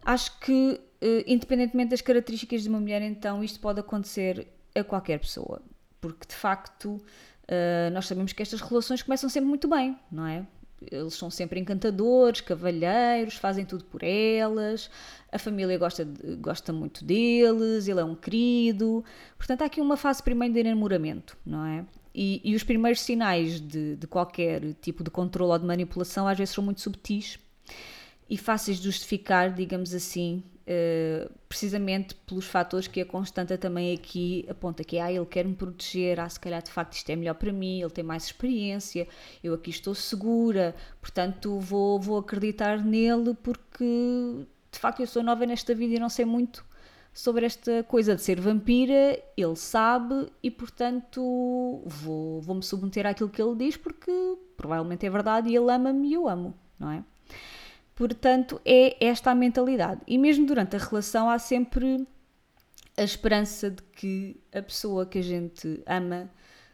acho 0.05 0.39
que, 0.41 0.79
eh, 1.01 1.25
independentemente 1.27 1.91
das 1.91 2.03
características 2.03 2.63
de 2.63 2.69
uma 2.69 2.79
mulher, 2.79 3.01
então 3.01 3.43
isto 3.43 3.59
pode 3.59 3.81
acontecer 3.81 4.47
a 4.75 4.85
qualquer 4.85 5.19
pessoa. 5.19 5.63
Porque, 6.01 6.27
de 6.27 6.35
facto, 6.35 7.03
eh, 7.49 7.91
nós 7.91 8.07
sabemos 8.07 8.33
que 8.35 8.43
estas 8.43 8.61
relações 8.61 9.03
começam 9.03 9.29
sempre 9.31 9.49
muito 9.49 9.67
bem, 9.67 9.99
não 10.13 10.27
é? 10.27 10.47
Eles 10.91 11.15
são 11.15 11.31
sempre 11.31 11.61
encantadores, 11.61 12.41
cavalheiros, 12.41 13.35
fazem 13.37 13.65
tudo 13.65 13.85
por 13.85 14.03
elas, 14.03 14.91
a 15.31 15.39
família 15.39 15.77
gosta, 15.77 16.07
gosta 16.39 16.73
muito 16.73 17.05
deles, 17.05 17.87
ele 17.87 18.01
é 18.01 18.05
um 18.05 18.15
querido. 18.15 19.05
Portanto, 19.37 19.63
há 19.63 19.67
aqui 19.67 19.81
uma 19.81 19.97
fase 19.97 20.23
primeiro 20.23 20.55
de 20.55 20.61
enamoramento, 20.61 21.37
não 21.45 21.65
é? 21.65 21.85
E, 22.15 22.41
e 22.43 22.55
os 22.55 22.65
primeiros 22.65 23.01
sinais 23.01 23.61
de, 23.61 23.97
de, 23.97 24.07
qualquer 24.07 24.75
tipo 24.81 25.05
de 25.05 25.11
controle 25.11 25.53
ou 25.53 25.59
de 25.59 25.65
manipulação 25.65 26.27
às 26.27 26.37
vezes 26.37 26.55
são 26.55 26.65
muito 26.65 26.81
subtis 26.81 27.39
e 28.29 28.37
fáceis 28.37 28.79
de 28.79 28.85
justificar, 28.85 29.53
digamos 29.53 29.95
assim, 29.95 30.43
uh, 30.71 31.31
precisamente 31.49 32.15
pelos 32.15 32.47
fatores 32.47 32.87
que 32.87 33.01
a 33.01 33.05
Constanta 33.05 33.59
também 33.59 33.93
aqui 33.93 34.47
aponta, 34.49 34.85
que 34.85 34.97
é, 34.97 35.03
ah, 35.03 35.13
ele 35.13 35.27
quer 35.27 35.45
me 35.45 35.55
proteger, 35.55 36.21
ah, 36.21 36.29
se 36.29 36.39
calhar 36.39 36.63
de 36.63 36.71
facto 36.71 36.95
isto 36.95 37.11
é 37.11 37.17
melhor 37.17 37.35
para 37.35 37.53
mim, 37.53 37.81
ele 37.81 37.91
tem 37.91 38.05
mais 38.05 38.25
experiência, 38.25 39.09
eu 39.43 39.55
aqui 39.55 39.71
estou 39.71 39.95
segura, 39.95 40.75
portanto 41.01 41.59
vou, 41.59 41.99
vou 42.01 42.19
acreditar 42.19 42.83
nele 42.83 43.35
porque 43.43 44.47
de 44.71 44.79
facto 44.79 45.01
eu 45.01 45.07
sou 45.07 45.23
nova 45.23 45.45
nesta 45.45 45.75
vida 45.75 45.95
e 45.97 45.99
não 45.99 46.09
sei 46.09 46.25
muito 46.25 46.65
sobre 47.13 47.45
esta 47.45 47.83
coisa 47.83 48.15
de 48.15 48.23
ser 48.23 48.41
vampira, 48.41 49.21
ele 49.37 49.57
sabe 49.57 50.29
e 50.41 50.51
portanto 50.51 51.83
vou, 51.85 52.41
vou 52.41 52.55
me 52.55 52.63
submeter 52.63 53.05
àquilo 53.05 53.29
que 53.29 53.43
ele 53.43 53.57
diz 53.57 53.77
porque 53.77 54.13
provavelmente 54.57 55.05
é 55.05 55.11
verdade 55.11 55.51
e 55.51 55.57
ele 55.57 55.71
ama-me 55.73 56.09
e 56.09 56.15
eu 56.15 56.29
amo, 56.29 56.55
não 56.79 56.93
é? 56.93 57.03
Portanto, 58.01 58.59
é 58.65 58.97
esta 58.99 59.31
a 59.31 59.35
mentalidade. 59.35 60.01
E 60.07 60.17
mesmo 60.17 60.47
durante 60.47 60.75
a 60.75 60.79
relação 60.79 61.29
há 61.29 61.39
sempre 61.39 62.09
a 62.97 63.03
esperança 63.03 63.71
de 63.71 63.83
que 63.95 64.41
a 64.55 64.63
pessoa 64.63 65.05
que 65.05 65.19
a 65.19 65.23
gente 65.23 65.83
ama 65.87 66.31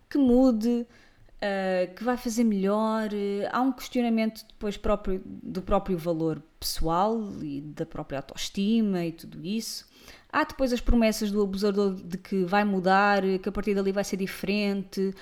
que 0.08 0.18
mude, 0.18 0.86
uh, 1.36 1.94
que 1.94 2.04
vai 2.04 2.16
fazer 2.16 2.44
melhor. 2.44 3.08
Uh, 3.12 3.48
há 3.50 3.60
um 3.60 3.72
questionamento 3.72 4.44
depois 4.46 4.76
próprio, 4.76 5.20
do 5.24 5.62
próprio 5.62 5.96
valor 5.98 6.42
pessoal 6.58 7.20
e 7.42 7.60
da 7.60 7.86
própria 7.86 8.18
autoestima 8.18 9.04
e 9.04 9.12
tudo 9.12 9.44
isso. 9.44 9.86
Há 10.32 10.44
depois 10.44 10.72
as 10.72 10.80
promessas 10.80 11.30
do 11.30 11.42
abusador 11.42 11.94
de 11.94 12.18
que 12.18 12.44
vai 12.44 12.64
mudar, 12.64 13.22
que 13.42 13.48
a 13.48 13.52
partir 13.52 13.74
dali 13.74 13.90
vai 13.90 14.04
ser 14.04 14.16
diferente, 14.18 15.14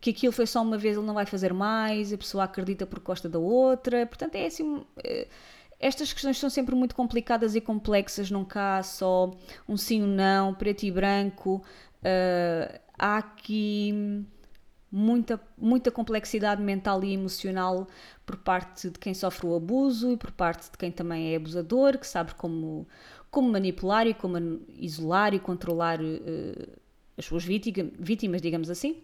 que 0.00 0.10
aquilo 0.10 0.32
foi 0.32 0.46
só 0.46 0.62
uma 0.62 0.78
vez, 0.78 0.96
ele 0.96 1.04
não 1.04 1.12
vai 1.12 1.26
fazer 1.26 1.52
mais, 1.52 2.10
a 2.10 2.16
pessoa 2.16 2.44
acredita 2.44 2.86
por 2.86 3.00
costa 3.00 3.28
da 3.28 3.38
outra. 3.38 4.06
Portanto, 4.06 4.36
é 4.36 4.46
assim. 4.46 4.82
Estas 5.78 6.10
questões 6.10 6.38
são 6.38 6.48
sempre 6.48 6.74
muito 6.74 6.94
complicadas 6.94 7.54
e 7.54 7.60
complexas, 7.60 8.30
nunca 8.30 8.78
há 8.78 8.82
só 8.82 9.30
um 9.68 9.76
sim 9.76 10.00
ou 10.00 10.08
um 10.08 10.14
não, 10.14 10.54
preto 10.54 10.84
e 10.84 10.90
branco. 10.90 11.62
Há 12.98 13.18
aqui 13.18 14.24
muita, 14.92 15.40
muita 15.56 15.90
complexidade 15.90 16.62
mental 16.62 17.02
e 17.02 17.14
emocional 17.14 17.88
por 18.26 18.36
parte 18.36 18.90
de 18.90 18.98
quem 18.98 19.14
sofre 19.14 19.46
o 19.46 19.56
abuso 19.56 20.12
e 20.12 20.16
por 20.18 20.30
parte 20.30 20.70
de 20.70 20.76
quem 20.76 20.92
também 20.92 21.32
é 21.32 21.36
abusador, 21.36 21.96
que 21.96 22.06
sabe 22.06 22.34
como, 22.34 22.86
como 23.30 23.50
manipular 23.50 24.06
e 24.06 24.12
como 24.12 24.60
isolar 24.78 25.32
e 25.32 25.40
controlar 25.40 25.98
uh, 26.00 26.78
as 27.16 27.24
suas 27.24 27.42
vítimas, 27.42 27.90
vítimas, 27.98 28.42
digamos 28.42 28.68
assim. 28.68 28.98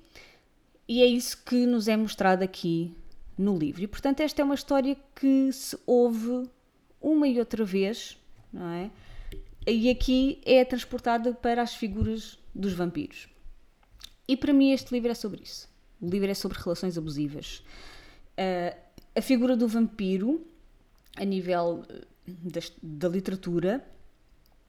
E 0.87 1.02
é 1.02 1.07
isso 1.07 1.42
que 1.42 1.66
nos 1.66 1.88
é 1.88 1.97
mostrado 1.97 2.45
aqui 2.45 2.95
no 3.37 3.57
livro. 3.57 3.83
E 3.83 3.87
portanto, 3.87 4.21
esta 4.21 4.42
é 4.42 4.45
uma 4.45 4.54
história 4.54 4.97
que 5.14 5.50
se 5.52 5.78
ouve 5.87 6.49
uma 7.00 7.26
e 7.26 7.38
outra 7.38 7.64
vez, 7.64 8.18
não 8.52 8.68
é? 8.68 8.90
E 9.66 9.88
aqui 9.90 10.40
é 10.45 10.64
transportada 10.64 11.33
para 11.33 11.62
as 11.62 11.75
figuras 11.75 12.38
dos 12.54 12.73
vampiros. 12.73 13.28
E 14.26 14.37
para 14.37 14.52
mim 14.52 14.73
este 14.73 14.92
livro 14.92 15.11
é 15.11 15.14
sobre 15.14 15.42
isso. 15.42 15.68
O 16.00 16.09
livro 16.09 16.31
é 16.31 16.35
sobre 16.35 16.59
relações 16.59 16.97
abusivas. 16.97 17.62
Uh, 18.38 18.76
a 19.17 19.21
figura 19.21 19.57
do 19.57 19.67
vampiro, 19.67 20.47
a 21.17 21.25
nível 21.25 21.85
eh, 21.88 22.05
da, 22.26 22.61
da 22.81 23.09
literatura, 23.09 23.85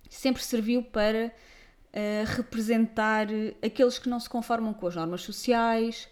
sempre 0.09 0.41
serviu 0.41 0.81
para 0.81 1.27
uh, 1.27 2.35
representar 2.35 3.27
aqueles 3.63 3.99
que 3.99 4.09
não 4.09 4.19
se 4.19 4.27
conformam 4.27 4.73
com 4.73 4.87
as 4.87 4.95
normas 4.95 5.21
sociais, 5.21 6.07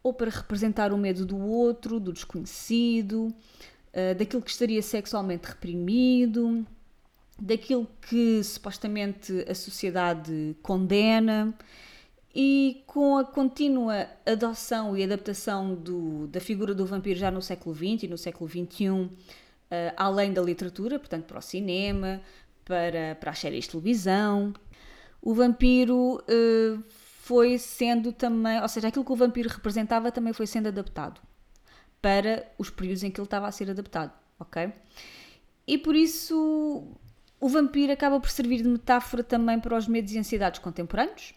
ou 0.00 0.14
para 0.14 0.30
representar 0.30 0.92
o 0.92 0.98
medo 0.98 1.26
do 1.26 1.38
outro, 1.38 1.98
do 1.98 2.12
desconhecido, 2.12 3.34
uh, 3.92 4.14
daquilo 4.16 4.42
que 4.42 4.50
estaria 4.50 4.80
sexualmente 4.80 5.48
reprimido, 5.48 6.64
daquilo 7.36 7.88
que 8.08 8.44
supostamente 8.44 9.44
a 9.48 9.54
sociedade 9.56 10.56
condena 10.62 11.52
e 12.34 12.82
com 12.86 13.18
a 13.18 13.24
contínua 13.24 14.06
adoção 14.24 14.96
e 14.96 15.04
adaptação 15.04 15.74
do, 15.74 16.26
da 16.28 16.40
figura 16.40 16.74
do 16.74 16.86
vampiro 16.86 17.18
já 17.18 17.30
no 17.30 17.42
século 17.42 17.74
XX 17.74 18.04
e 18.04 18.08
no 18.08 18.16
século 18.16 18.48
XXI, 18.48 18.88
uh, 18.90 19.10
eh, 19.70 19.94
além 19.96 20.32
da 20.32 20.40
literatura, 20.40 20.98
portanto, 20.98 21.24
para 21.24 21.38
o 21.38 21.42
cinema, 21.42 22.22
para, 22.64 23.16
para 23.16 23.30
as 23.32 23.38
séries 23.38 23.64
de 23.64 23.70
televisão, 23.70 24.54
o 25.20 25.34
vampiro 25.34 26.22
uh, 26.22 26.82
foi 27.20 27.58
sendo 27.58 28.12
também, 28.12 28.60
ou 28.60 28.68
seja, 28.68 28.88
aquilo 28.88 29.04
que 29.04 29.12
o 29.12 29.16
vampiro 29.16 29.48
representava 29.50 30.10
também 30.10 30.32
foi 30.32 30.46
sendo 30.46 30.68
adaptado 30.68 31.20
para 32.00 32.50
os 32.58 32.70
períodos 32.70 33.02
em 33.02 33.10
que 33.10 33.20
ele 33.20 33.26
estava 33.26 33.46
a 33.46 33.52
ser 33.52 33.70
adaptado, 33.70 34.12
ok? 34.40 34.72
E 35.66 35.78
por 35.78 35.94
isso 35.94 36.88
o 37.38 37.48
vampiro 37.48 37.92
acaba 37.92 38.18
por 38.18 38.30
servir 38.30 38.62
de 38.62 38.68
metáfora 38.68 39.22
também 39.22 39.60
para 39.60 39.76
os 39.76 39.86
medos 39.86 40.12
e 40.12 40.18
ansiedades 40.18 40.60
contemporâneos 40.60 41.34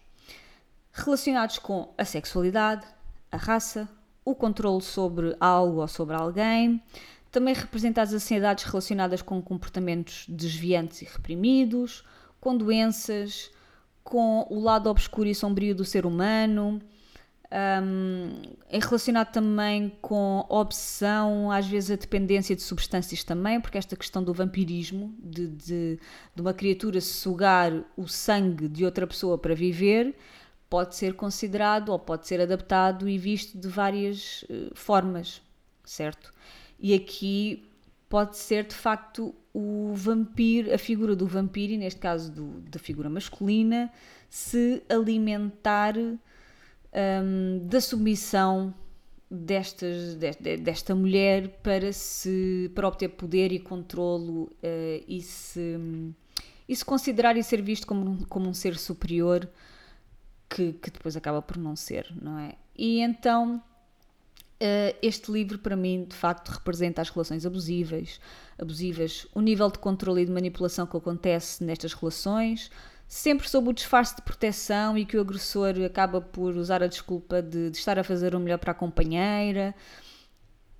relacionados 0.95 1.59
com 1.59 1.93
a 1.97 2.05
sexualidade, 2.05 2.85
a 3.29 3.35
raça, 3.35 3.87
o 4.23 4.33
controle 4.33 4.81
sobre 4.81 5.35
algo 5.39 5.81
ou 5.81 5.87
sobre 5.87 6.15
alguém, 6.15 6.81
também 7.29 7.53
representa 7.53 8.01
as 8.01 8.13
ansiedades 8.13 8.63
relacionadas 8.63 9.21
com 9.21 9.41
comportamentos 9.41 10.25
desviantes 10.29 11.01
e 11.01 11.05
reprimidos, 11.05 12.03
com 12.39 12.55
doenças, 12.55 13.51
com 14.03 14.47
o 14.49 14.59
lado 14.61 14.89
obscuro 14.89 15.27
e 15.27 15.35
sombrio 15.35 15.75
do 15.75 15.83
ser 15.83 16.05
humano, 16.05 16.81
um, 17.51 18.41
é 18.69 18.79
relacionado 18.79 19.31
também 19.31 19.91
com 20.01 20.45
obsessão, 20.49 21.51
às 21.51 21.67
vezes 21.67 21.91
a 21.91 21.95
dependência 21.95 22.55
de 22.55 22.61
substâncias 22.61 23.23
também, 23.23 23.61
porque 23.61 23.77
esta 23.77 23.95
questão 23.95 24.23
do 24.23 24.33
vampirismo, 24.33 25.13
de, 25.19 25.47
de, 25.47 25.99
de 26.33 26.41
uma 26.41 26.53
criatura 26.53 26.99
sugar 27.01 27.71
o 27.95 28.07
sangue 28.07 28.67
de 28.67 28.83
outra 28.83 29.05
pessoa 29.05 29.37
para 29.37 29.53
viver, 29.53 30.15
pode 30.75 30.93
ser 30.93 31.13
considerado 31.13 31.87
ou 31.87 31.97
pode 31.97 32.27
ser 32.27 32.41
adaptado 32.41 33.07
e 33.07 33.17
visto 33.17 33.57
de 33.57 33.65
várias 33.65 34.43
uh, 34.43 34.75
formas, 34.75 35.41
certo? 35.85 36.33
E 36.77 36.93
aqui 36.93 37.63
pode 38.09 38.35
ser 38.35 38.65
de 38.65 38.75
facto 38.75 39.33
o 39.53 39.93
vampiro, 39.95 40.73
a 40.73 40.77
figura 40.77 41.15
do 41.15 41.25
vampiro, 41.25 41.71
e 41.71 41.77
neste 41.77 42.01
caso 42.01 42.29
do, 42.29 42.59
da 42.69 42.77
figura 42.77 43.09
masculina, 43.09 43.89
se 44.29 44.83
alimentar 44.89 45.95
um, 45.97 47.65
da 47.65 47.79
submissão 47.79 48.73
destas, 49.31 50.15
desta, 50.15 50.57
desta 50.57 50.93
mulher 50.93 51.47
para, 51.63 51.93
se, 51.93 52.69
para 52.75 52.85
obter 52.85 53.11
poder 53.11 53.53
e 53.53 53.59
controlo 53.59 54.51
uh, 54.61 55.05
e, 55.07 55.21
se, 55.21 55.79
e 56.67 56.75
se 56.75 56.83
considerar 56.83 57.37
e 57.37 57.43
ser 57.43 57.61
visto 57.61 57.87
como, 57.87 58.27
como 58.27 58.49
um 58.49 58.53
ser 58.53 58.77
superior 58.77 59.49
que, 60.55 60.73
que 60.73 60.89
depois 60.89 61.17
acaba 61.17 61.41
por 61.41 61.57
não 61.57 61.75
ser, 61.75 62.07
não 62.21 62.39
é? 62.39 62.55
E 62.77 63.01
então 63.01 63.61
Uh, 64.55 64.95
este 65.01 65.29
livro 65.33 65.59
para 65.59 65.75
mim 65.75 66.05
de 66.05 66.15
facto 66.15 66.47
representa 66.47 67.01
as 67.01 67.09
relações 67.09 67.45
abusivas, 67.45 68.21
abusivas, 68.57 69.27
o 69.35 69.41
nível 69.41 69.69
de 69.69 69.77
controle 69.79 70.21
e 70.21 70.25
de 70.25 70.31
manipulação 70.31 70.87
que 70.87 70.95
acontece 70.95 71.61
nestas 71.61 71.91
relações, 71.91 72.71
sempre 73.05 73.49
sob 73.49 73.67
o 73.67 73.73
disfarce 73.73 74.15
de 74.15 74.21
proteção 74.21 74.97
e 74.97 75.05
que 75.05 75.17
o 75.17 75.19
agressor 75.19 75.75
acaba 75.85 76.21
por 76.21 76.55
usar 76.55 76.81
a 76.81 76.87
desculpa 76.87 77.41
de, 77.41 77.69
de 77.69 77.77
estar 77.77 77.99
a 77.99 78.03
fazer 78.03 78.33
o 78.33 78.39
melhor 78.39 78.57
para 78.57 78.71
a 78.71 78.73
companheira. 78.73 79.75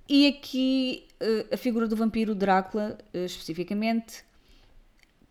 E 0.08 0.26
aqui 0.26 1.06
uh, 1.22 1.52
a 1.52 1.56
figura 1.58 1.86
do 1.86 1.94
vampiro 1.94 2.34
Drácula, 2.34 2.96
uh, 3.12 3.18
especificamente, 3.18 4.24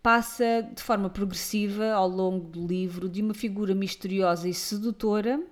passa 0.06 0.62
de 0.72 0.80
forma 0.80 1.10
progressiva 1.10 1.90
ao 1.90 2.08
longo 2.08 2.46
do 2.46 2.64
livro 2.64 3.08
de 3.08 3.20
uma 3.20 3.34
figura 3.34 3.74
misteriosa 3.74 4.48
e 4.48 4.54
sedutora 4.54 5.42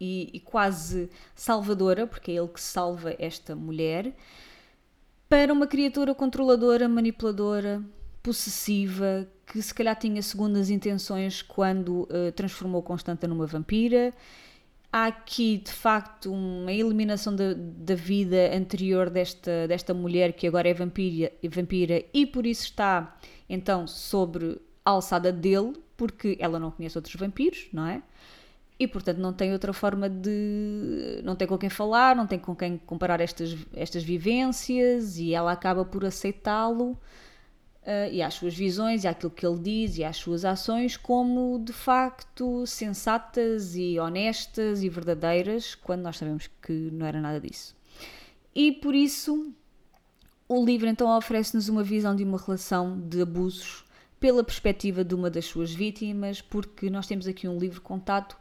e, 0.00 0.30
e, 0.32 0.40
quase 0.40 1.10
salvadora, 1.34 2.06
porque 2.06 2.30
é 2.30 2.36
ele 2.36 2.48
que 2.48 2.58
salva 2.58 3.14
esta 3.18 3.54
mulher, 3.54 4.16
para 5.28 5.52
uma 5.52 5.66
criatura 5.66 6.14
controladora, 6.14 6.88
manipuladora, 6.88 7.84
possessiva, 8.22 9.28
que 9.44 9.60
se 9.60 9.74
calhar 9.74 9.94
tinha 9.94 10.22
segundas 10.22 10.70
intenções 10.70 11.42
quando 11.42 12.04
uh, 12.04 12.32
transformou 12.34 12.82
Constanta 12.82 13.28
numa 13.28 13.44
vampira. 13.44 14.14
Há 14.90 15.06
aqui 15.06 15.58
de 15.58 15.70
facto 15.70 16.32
uma 16.32 16.72
eliminação 16.72 17.36
da, 17.36 17.52
da 17.54 17.94
vida 17.94 18.56
anterior 18.56 19.10
desta, 19.10 19.68
desta 19.68 19.92
mulher 19.92 20.32
que 20.32 20.46
agora 20.46 20.66
é 20.68 20.72
vampira, 20.72 21.30
vampira 21.50 22.04
e 22.12 22.24
por 22.24 22.46
isso 22.46 22.64
está 22.64 23.14
então 23.48 23.86
sobre 23.86 24.58
a 24.82 24.90
alçada 24.90 25.30
dele, 25.30 25.74
porque 25.94 26.38
ela 26.40 26.58
não 26.58 26.70
conhece 26.70 26.96
outros 26.96 27.14
vampiros, 27.16 27.68
não 27.70 27.86
é? 27.86 28.02
E 28.78 28.86
portanto 28.88 29.18
não 29.18 29.32
tem 29.32 29.52
outra 29.52 29.72
forma 29.74 30.08
de. 30.08 31.20
não 31.22 31.36
tem 31.36 31.46
com 31.46 31.58
quem 31.58 31.68
falar, 31.68 32.16
não 32.16 32.26
tem 32.26 32.38
com 32.38 32.56
quem 32.56 32.78
comparar 32.78 33.20
estas, 33.20 33.56
estas 33.74 34.02
vivências 34.02 35.18
e 35.18 35.34
ela 35.34 35.52
acaba 35.52 35.84
por 35.84 36.04
aceitá-lo 36.04 36.98
uh, 37.88 38.12
e 38.12 38.22
às 38.22 38.34
suas 38.34 38.54
visões 38.54 39.04
e 39.04 39.08
àquilo 39.08 39.30
que 39.30 39.46
ele 39.46 39.58
diz 39.58 39.96
e 39.96 40.04
às 40.04 40.18
suas 40.18 40.44
ações 40.44 40.96
como 40.96 41.58
de 41.64 41.72
facto 41.72 42.66
sensatas 42.66 43.74
e 43.74 43.98
honestas 43.98 44.82
e 44.82 44.88
verdadeiras, 44.90 45.74
quando 45.74 46.02
nós 46.02 46.18
sabemos 46.18 46.48
que 46.60 46.72
não 46.92 47.06
era 47.06 47.20
nada 47.20 47.40
disso. 47.40 47.74
E 48.54 48.72
por 48.72 48.94
isso 48.94 49.52
o 50.46 50.64
livro 50.64 50.86
então 50.86 51.16
oferece-nos 51.16 51.68
uma 51.68 51.82
visão 51.82 52.14
de 52.14 52.24
uma 52.24 52.38
relação 52.38 53.00
de 53.00 53.22
abusos 53.22 53.84
pela 54.20 54.44
perspectiva 54.44 55.04
de 55.04 55.14
uma 55.14 55.30
das 55.30 55.46
suas 55.46 55.72
vítimas, 55.72 56.40
porque 56.40 56.90
nós 56.90 57.06
temos 57.06 57.26
aqui 57.26 57.46
um 57.46 57.58
livro 57.58 57.80
contado 57.80 58.34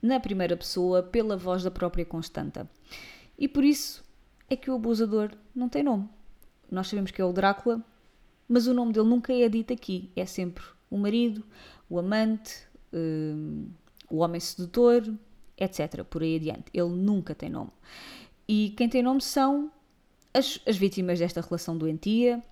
na 0.00 0.20
primeira 0.20 0.56
pessoa 0.56 1.02
pela 1.02 1.36
voz 1.36 1.64
da 1.64 1.70
própria 1.70 2.04
Constanta. 2.04 2.70
E 3.36 3.48
por 3.48 3.64
isso 3.64 4.04
é 4.48 4.54
que 4.54 4.70
o 4.70 4.74
abusador 4.74 5.32
não 5.54 5.68
tem 5.68 5.82
nome. 5.82 6.08
Nós 6.70 6.88
sabemos 6.88 7.10
que 7.10 7.20
é 7.20 7.24
o 7.24 7.32
Drácula, 7.32 7.82
mas 8.48 8.66
o 8.66 8.74
nome 8.74 8.92
dele 8.92 9.08
nunca 9.08 9.32
é 9.32 9.48
dito 9.48 9.72
aqui. 9.72 10.10
É 10.14 10.26
sempre 10.26 10.64
o 10.90 10.96
marido, 10.96 11.44
o 11.88 11.98
amante, 11.98 12.66
um, 12.92 13.66
o 14.08 14.18
homem 14.18 14.40
sedutor, 14.40 15.02
etc. 15.58 16.04
Por 16.04 16.22
aí 16.22 16.36
adiante. 16.36 16.66
Ele 16.72 16.90
nunca 16.90 17.34
tem 17.34 17.48
nome. 17.48 17.70
E 18.48 18.74
quem 18.76 18.88
tem 18.88 19.02
nome 19.02 19.20
são 19.20 19.70
as, 20.32 20.60
as 20.66 20.76
vítimas 20.76 21.18
desta 21.18 21.40
relação 21.40 21.76
doentia 21.76 22.42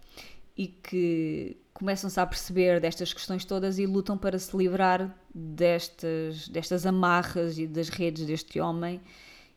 e 0.57 0.69
que 0.69 1.57
começam-se 1.73 2.19
a 2.19 2.27
perceber 2.27 2.81
destas 2.81 3.13
questões 3.13 3.45
todas 3.45 3.79
e 3.79 3.87
lutam 3.87 4.17
para 4.17 4.39
se 4.39 4.57
livrar 4.57 5.17
destas, 5.35 6.49
destas 6.49 6.87
amarras 6.87 7.59
e 7.59 7.67
das 7.67 7.89
redes 7.89 8.27
deste 8.27 8.61
homem. 8.61 9.01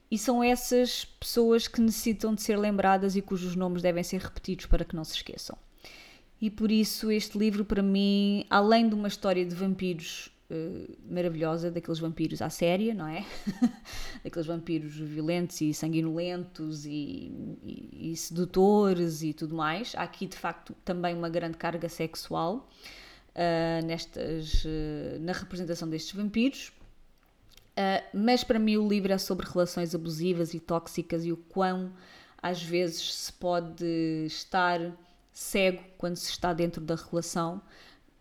E 0.09 0.17
são 0.17 0.43
essas 0.43 1.05
pessoas 1.05 1.67
que 1.67 1.81
necessitam 1.81 2.33
de 2.33 2.41
ser 2.41 2.57
lembradas 2.57 3.15
e 3.15 3.21
cujos 3.21 3.55
nomes 3.55 3.81
devem 3.81 4.03
ser 4.03 4.21
repetidos 4.21 4.65
para 4.65 4.85
que 4.85 4.95
não 4.95 5.03
se 5.03 5.15
esqueçam. 5.15 5.57
E 6.39 6.49
por 6.51 6.71
isso, 6.71 7.11
este 7.11 7.37
livro, 7.37 7.65
para 7.65 7.81
mim, 7.81 8.45
além 8.49 8.87
de 8.87 8.93
uma 8.93 9.07
história 9.07 9.43
de 9.43 9.55
vampiros 9.55 10.29
uh, 10.51 10.97
maravilhosa, 11.09 11.71
daqueles 11.71 11.99
vampiros 11.99 12.41
à 12.43 12.49
séria, 12.49 12.93
não 12.93 13.07
é? 13.07 13.25
daqueles 14.23 14.45
vampiros 14.45 14.93
violentos 14.95 15.59
e 15.61 15.73
sanguinolentos 15.73 16.85
e, 16.85 17.31
e, 17.63 18.11
e, 18.11 18.15
sedutores 18.15 19.23
e 19.23 19.33
tudo 19.33 19.55
mais, 19.55 19.95
há 19.95 20.03
aqui 20.03 20.27
de 20.27 20.37
facto 20.37 20.75
também 20.85 21.15
uma 21.15 21.29
grande 21.29 21.57
carga 21.57 21.89
sexual 21.89 22.69
uh, 23.33 23.85
nestas, 23.85 24.63
uh, 24.63 25.19
na 25.19 25.31
representação 25.31 25.89
destes 25.89 26.15
vampiros. 26.15 26.71
mas 28.13 28.43
para 28.43 28.59
mim, 28.59 28.77
o 28.77 28.87
livro 28.87 29.11
é 29.11 29.17
sobre 29.17 29.47
relações 29.47 29.95
abusivas 29.95 30.53
e 30.53 30.59
tóxicas 30.59 31.25
e 31.25 31.31
o 31.31 31.37
quão 31.37 31.91
às 32.41 32.61
vezes 32.61 33.13
se 33.13 33.33
pode 33.33 33.83
estar 34.27 34.79
cego 35.37 35.83
quando 35.99 36.15
se 36.15 36.31
está 36.31 36.51
dentro 36.51 36.81
da 36.81 36.95
relação 36.95 37.61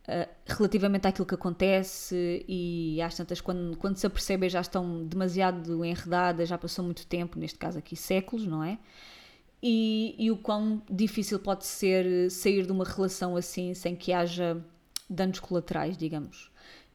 uh, 0.06 0.28
relativamente 0.44 1.08
àquilo 1.08 1.24
que 1.24 1.34
acontece 1.34 2.44
e 2.46 3.00
às 3.00 3.16
tantas 3.16 3.40
quando, 3.40 3.74
quando 3.78 3.96
se 3.96 4.06
apercebem 4.06 4.50
já 4.50 4.60
estão 4.60 5.06
demasiado 5.06 5.82
enredadas, 5.82 6.46
já 6.46 6.58
passou 6.58 6.84
muito 6.84 7.06
tempo, 7.06 7.38
neste 7.38 7.58
caso 7.58 7.78
aqui 7.78 7.96
séculos, 7.96 8.46
não 8.46 8.62
é? 8.62 8.78
E, 9.62 10.14
e 10.18 10.30
o 10.30 10.36
quão 10.36 10.82
difícil 10.90 11.38
pode 11.38 11.64
ser 11.64 12.30
sair 12.30 12.66
de 12.66 12.72
uma 12.72 12.84
relação 12.84 13.34
assim 13.34 13.72
sem 13.72 13.96
que 13.96 14.12
haja 14.12 14.62
danos 15.08 15.40
colaterais, 15.40 15.96
digamos. 15.96 16.52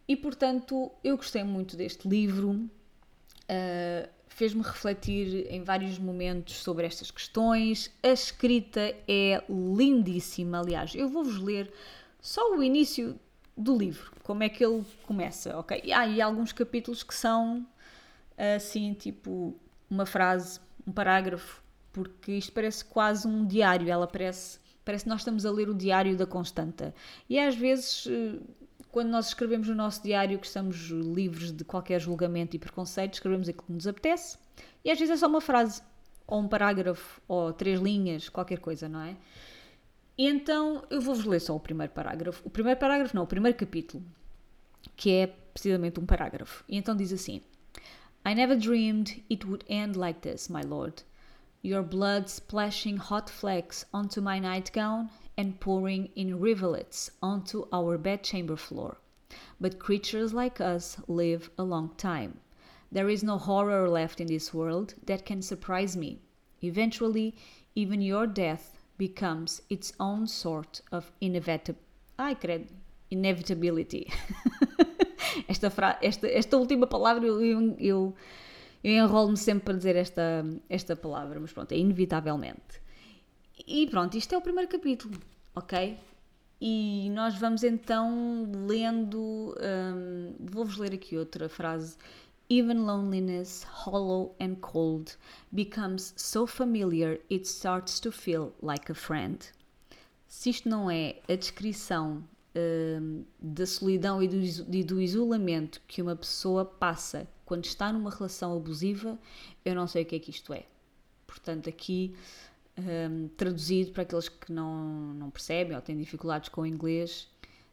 E 0.07 0.15
portanto, 0.15 0.91
eu 1.03 1.17
gostei 1.17 1.43
muito 1.43 1.75
deste 1.75 2.07
livro. 2.07 2.51
Uh, 2.51 4.20
fez-me 4.33 4.61
refletir 4.61 5.45
em 5.49 5.63
vários 5.63 5.99
momentos 5.99 6.55
sobre 6.55 6.85
estas 6.85 7.11
questões. 7.11 7.91
A 8.01 8.09
escrita 8.09 8.95
é 9.07 9.43
lindíssima, 9.49 10.59
aliás, 10.59 10.95
eu 10.95 11.09
vou-vos 11.09 11.39
ler 11.39 11.71
só 12.19 12.55
o 12.55 12.63
início 12.63 13.19
do 13.55 13.77
livro, 13.77 14.11
como 14.23 14.43
é 14.43 14.49
que 14.49 14.63
ele 14.65 14.83
começa, 15.05 15.57
ok? 15.57 15.91
Ah, 15.93 16.07
e 16.07 16.21
há 16.21 16.25
alguns 16.25 16.51
capítulos 16.51 17.03
que 17.03 17.13
são 17.13 17.65
assim, 18.55 18.93
tipo 18.93 19.55
uma 19.89 20.05
frase, 20.05 20.59
um 20.87 20.91
parágrafo, 20.91 21.61
porque 21.91 22.31
isto 22.31 22.51
parece 22.53 22.83
quase 22.85 23.27
um 23.27 23.45
diário, 23.45 23.89
ela 23.89 24.07
parece, 24.07 24.59
parece 24.85 25.03
que 25.03 25.09
nós 25.09 25.21
estamos 25.21 25.45
a 25.45 25.51
ler 25.51 25.69
o 25.69 25.73
diário 25.73 26.15
da 26.15 26.25
Constanta. 26.25 26.95
E 27.29 27.37
às 27.37 27.55
vezes 27.55 28.07
eh, 28.09 28.39
quando 28.91 29.09
nós 29.09 29.27
escrevemos 29.27 29.67
no 29.67 29.75
nosso 29.75 30.03
diário 30.03 30.37
que 30.37 30.45
estamos 30.45 30.89
livres 30.89 31.51
de 31.51 31.63
qualquer 31.63 31.99
julgamento 31.99 32.55
e 32.55 32.59
preconceito, 32.59 33.13
escrevemos 33.13 33.47
aquilo 33.47 33.65
que 33.65 33.73
nos 33.73 33.87
apetece 33.87 34.37
e 34.83 34.91
às 34.91 34.99
vezes 34.99 35.15
é 35.15 35.17
só 35.17 35.27
uma 35.27 35.41
frase, 35.41 35.81
ou 36.27 36.39
um 36.39 36.47
parágrafo, 36.47 37.21
ou 37.27 37.53
três 37.53 37.79
linhas, 37.79 38.29
qualquer 38.29 38.59
coisa, 38.59 38.89
não 38.89 39.01
é? 39.01 39.15
Então 40.17 40.83
eu 40.89 40.99
vou-vos 41.01 41.25
ler 41.25 41.39
só 41.39 41.55
o 41.55 41.59
primeiro 41.59 41.93
parágrafo. 41.93 42.41
O 42.45 42.49
primeiro 42.49 42.79
parágrafo, 42.79 43.15
não, 43.15 43.23
o 43.23 43.27
primeiro 43.27 43.57
capítulo, 43.57 44.03
que 44.95 45.11
é 45.11 45.27
precisamente 45.27 45.99
um 45.99 46.05
parágrafo. 46.05 46.63
E 46.67 46.77
então 46.77 46.95
diz 46.95 47.13
assim: 47.13 47.41
I 48.25 48.35
never 48.35 48.57
dreamed 48.57 49.23
it 49.31 49.45
would 49.45 49.65
end 49.69 49.97
like 49.97 50.19
this, 50.19 50.49
my 50.49 50.61
lord. 50.61 51.03
Your 51.63 51.83
blood 51.83 52.27
splashing 52.27 52.97
hot 52.97 53.31
flakes 53.31 53.85
onto 53.93 54.21
my 54.21 54.39
nightgown 54.39 55.09
and 55.37 55.59
pouring 55.59 56.09
in 56.15 56.39
rivulets 56.39 57.11
onto 57.21 57.67
our 57.71 57.97
bedchamber 57.97 58.55
floor. 58.55 58.97
But 59.59 59.79
creatures 59.79 60.33
like 60.33 60.59
us 60.59 60.97
live 61.07 61.49
a 61.57 61.63
long 61.63 61.91
time. 61.97 62.39
There 62.91 63.09
is 63.09 63.23
no 63.23 63.37
horror 63.37 63.89
left 63.89 64.19
in 64.19 64.27
this 64.27 64.53
world 64.53 64.95
that 65.05 65.25
can 65.25 65.41
surprise 65.41 65.95
me. 65.95 66.19
Eventually, 66.61 67.35
even 67.73 68.01
your 68.01 68.27
death 68.27 68.77
becomes 68.97 69.61
its 69.69 69.93
own 69.99 70.27
sort 70.27 70.81
of 70.91 71.11
inevitable. 71.21 71.79
Ai, 72.19 72.35
credo. 72.35 72.67
Inevitability. 73.09 74.11
esta, 75.47 75.69
fra... 75.69 75.97
esta, 76.01 76.27
esta 76.27 76.57
última 76.57 76.87
palavra 76.87 77.25
eu, 77.25 77.41
eu, 77.41 77.75
eu, 77.79 78.15
eu 78.83 78.93
enrolo-me 79.03 79.37
sempre 79.37 79.65
para 79.65 79.73
dizer 79.75 79.95
esta, 79.95 80.45
esta 80.69 80.95
palavra, 80.95 81.39
mas 81.39 81.51
pronto, 81.51 81.71
é 81.71 81.77
inevitavelmente. 81.77 82.81
E 83.67 83.87
pronto, 83.87 84.17
isto 84.17 84.33
é 84.33 84.37
o 84.37 84.41
primeiro 84.41 84.69
capítulo, 84.69 85.17
ok? 85.55 85.97
E 86.59 87.09
nós 87.11 87.35
vamos 87.35 87.63
então 87.63 88.47
lendo. 88.67 89.55
Um, 89.59 90.35
Vou-vos 90.39 90.77
ler 90.77 90.93
aqui 90.93 91.17
outra 91.17 91.49
frase. 91.49 91.97
Even 92.49 92.79
loneliness, 92.79 93.65
hollow 93.69 94.35
and 94.39 94.55
cold, 94.55 95.15
becomes 95.51 96.13
so 96.17 96.45
familiar 96.45 97.19
it 97.31 97.47
starts 97.47 97.99
to 97.99 98.11
feel 98.11 98.53
like 98.61 98.91
a 98.91 98.95
friend. 98.95 99.47
Se 100.27 100.49
isto 100.49 100.67
não 100.67 100.91
é 100.91 101.15
a 101.29 101.35
descrição 101.35 102.23
um, 102.55 103.23
da 103.39 103.65
solidão 103.65 104.21
e 104.21 104.27
do, 104.27 104.37
e 104.75 104.83
do 104.83 105.01
isolamento 105.01 105.81
que 105.87 106.01
uma 106.01 106.15
pessoa 106.15 106.65
passa 106.65 107.27
quando 107.45 107.65
está 107.65 107.91
numa 107.91 108.09
relação 108.09 108.55
abusiva, 108.55 109.17
eu 109.63 109.73
não 109.73 109.87
sei 109.87 110.03
o 110.03 110.05
que 110.05 110.15
é 110.15 110.19
que 110.19 110.29
isto 110.29 110.53
é. 110.53 110.65
Portanto, 111.25 111.69
aqui 111.69 112.13
um, 112.81 113.27
traduzido 113.29 113.91
para 113.91 114.03
aqueles 114.03 114.29
que 114.29 114.51
não, 114.51 115.13
não 115.13 115.29
percebem 115.29 115.75
ou 115.75 115.81
têm 115.81 115.97
dificuldades 115.97 116.49
com 116.49 116.61
o 116.61 116.65
inglês, 116.65 117.27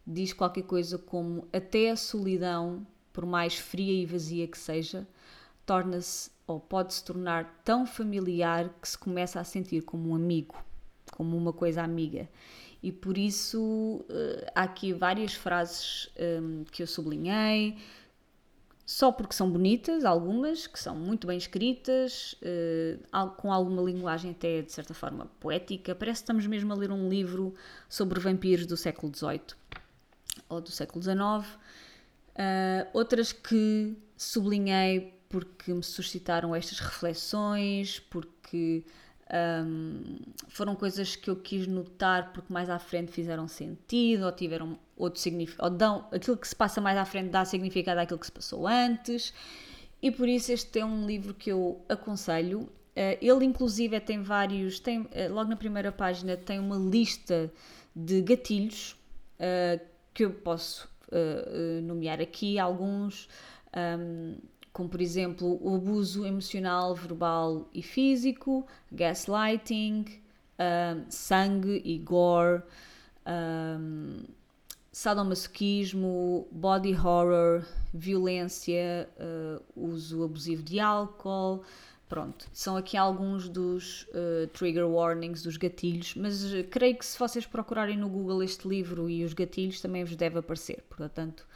diz 0.07 0.33
qualquer 0.33 0.63
coisa 0.63 0.99
como 0.99 1.47
até 1.53 1.91
a 1.91 1.97
solidão, 1.97 2.87
por 3.13 3.27
mais 3.27 3.55
fria 3.55 3.93
e 3.93 4.07
vazia 4.07 4.47
que 4.47 4.59
seja, 4.59 5.07
torna-se 5.67 6.31
ou 6.47 6.59
pode 6.59 6.95
se 6.95 7.05
tornar 7.05 7.61
tão 7.63 7.87
familiar 7.87 8.71
que 8.81 8.89
se 8.89 8.97
começa 8.97 9.39
a 9.39 9.45
sentir 9.45 9.83
como 9.83 10.11
um 10.11 10.15
amigo, 10.15 10.55
como 11.13 11.37
uma 11.37 11.53
coisa 11.53 11.83
amiga. 11.83 12.29
E 12.83 12.91
por 12.91 13.19
isso 13.19 14.05
uh, 14.09 14.51
há 14.55 14.63
aqui 14.63 14.93
várias 14.93 15.35
frases 15.35 16.09
um, 16.41 16.65
que 16.65 16.83
eu 16.83 16.87
sublinhei, 16.87 17.77
só 18.89 19.13
porque 19.13 19.35
são 19.35 19.51
bonitas, 19.51 20.03
algumas, 20.03 20.67
que 20.67 20.79
são 20.79 20.97
muito 20.97 21.27
bem 21.27 21.37
escritas, 21.37 22.35
uh, 22.41 23.31
com 23.37 23.53
alguma 23.53 23.83
linguagem 23.83 24.31
até 24.31 24.63
de 24.63 24.73
certa 24.73 24.95
forma 24.95 25.27
poética. 25.39 25.95
Parece 25.95 26.21
que 26.21 26.25
estamos 26.25 26.47
mesmo 26.47 26.73
a 26.73 26.75
ler 26.75 26.91
um 26.91 27.07
livro 27.07 27.53
sobre 27.87 28.19
vampiros 28.19 28.65
do 28.65 28.79
século 28.79 29.15
XVIII 29.15 29.43
ou 30.49 30.63
do 30.63 30.71
século 30.71 31.03
XIX. 31.03 31.19
Uh, 31.21 31.59
eh, 32.35 32.89
outras 32.95 33.31
que 33.31 33.95
sublinhei 34.17 35.21
porque 35.29 35.75
me 35.75 35.83
suscitaram 35.83 36.55
estas 36.55 36.79
reflexões, 36.79 38.01
porque 38.01 38.87
um, 39.31 40.17
foram 40.49 40.75
coisas 40.75 41.15
que 41.15 41.29
eu 41.29 41.37
quis 41.37 41.67
notar 41.67 42.33
porque 42.33 42.51
mais 42.51 42.71
à 42.71 42.79
frente 42.79 43.13
fizeram 43.13 43.47
sentido 43.47 44.25
ou 44.25 44.33
tiveram 44.33 44.79
outro 44.99 45.21
significado, 45.21 45.73
ou 45.73 45.79
dão 45.79 46.07
aquilo 46.13 46.37
que 46.37 46.49
se 46.49 46.57
passa 46.57 46.81
mais 46.81 46.97
à 46.97 47.05
frente 47.05 47.31
dá 47.31 47.45
significado 47.45 48.01
àquilo 48.01 48.19
que 48.19 48.27
se 48.27 48.33
passou 48.33 48.67
antes, 48.67 49.33
e 50.03 50.11
por 50.11 50.29
isso 50.29 50.53
este 50.53 50.79
é 50.79 50.85
um 50.85 51.07
livro 51.07 51.35
que 51.35 51.51
eu 51.51 51.81
aconselho. 51.89 52.61
Uh, 52.61 53.17
ele, 53.21 53.45
inclusive, 53.45 53.99
tem 54.01 54.23
vários, 54.23 54.81
tem, 54.81 55.01
uh, 55.01 55.09
logo 55.31 55.49
na 55.49 55.57
primeira 55.57 55.93
página, 55.93 56.37
tem 56.37 56.59
uma 56.59 56.77
lista 56.77 57.51
de 57.95 58.21
gatilhos 58.23 58.97
uh, 59.39 59.81
que 60.13 60.25
eu 60.25 60.33
posso 60.33 60.89
nomear 61.85 62.21
aqui 62.21 62.59
alguns. 62.59 63.31
Um, 63.75 64.37
como 64.79 64.89
por 64.89 65.01
exemplo 65.01 65.59
o 65.61 65.75
abuso 65.75 66.25
emocional, 66.25 66.95
verbal 66.95 67.69
e 67.75 67.83
físico, 67.83 68.65
gaslighting, 68.93 70.05
um, 70.59 71.11
sangue 71.11 71.83
e 71.85 71.99
gore, 71.99 72.63
um, 73.27 74.23
sadomasoquismo, 74.99 76.49
body 76.51 76.93
horror, 76.93 77.65
violência, 77.95 79.09
uh, 79.17 79.63
uso 79.77 80.25
abusivo 80.25 80.61
de 80.61 80.81
álcool. 80.81 81.63
Pronto, 82.09 82.49
são 82.53 82.77
aqui 82.77 82.97
alguns 82.97 83.49
dos 83.49 84.09
uh, 84.09 84.49
trigger 84.53 84.89
warnings, 84.89 85.41
dos 85.41 85.57
gatilhos, 85.57 86.17
mas 86.17 86.53
uh, 86.53 86.65
creio 86.69 86.97
que 86.97 87.07
se 87.07 87.17
vocês 87.17 87.47
procurarem 87.47 87.97
no 87.97 88.09
Google 88.09 88.43
este 88.43 88.67
livro 88.67 89.09
e 89.09 89.23
os 89.23 89.35
gatilhos 89.35 89.81
também 89.81 90.03
vos 90.03 90.17
deve 90.17 90.41
aparecer. 90.41 90.83
Portanto, 90.89 91.47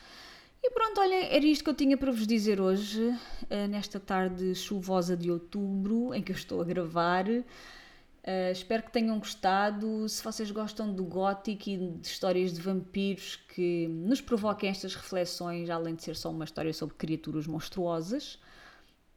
e 0.62 0.70
pronto, 0.70 1.00
olha, 1.00 1.24
era 1.24 1.44
isto 1.44 1.64
que 1.64 1.70
eu 1.70 1.74
tinha 1.74 1.96
para 1.96 2.12
vos 2.12 2.28
dizer 2.28 2.60
hoje, 2.60 3.02
uh, 3.02 3.68
nesta 3.68 3.98
tarde 3.98 4.54
chuvosa 4.54 5.16
de 5.16 5.32
outubro, 5.32 6.14
em 6.14 6.22
que 6.22 6.30
eu 6.30 6.36
estou 6.36 6.60
a 6.60 6.64
gravar. 6.64 7.24
Uh, 8.24 8.52
espero 8.52 8.84
que 8.84 8.92
tenham 8.92 9.18
gostado. 9.18 10.08
Se 10.08 10.22
vocês 10.22 10.50
gostam 10.50 10.94
do 10.94 11.04
gótico 11.04 11.68
e 11.68 11.76
de 11.76 12.06
histórias 12.06 12.52
de 12.52 12.60
vampiros 12.60 13.36
que 13.54 13.88
nos 13.88 14.20
provoquem 14.20 14.70
estas 14.70 14.94
reflexões, 14.94 15.68
além 15.68 15.96
de 15.96 16.04
ser 16.04 16.14
só 16.14 16.30
uma 16.30 16.44
história 16.44 16.72
sobre 16.72 16.94
criaturas 16.94 17.48
monstruosas, 17.48 18.34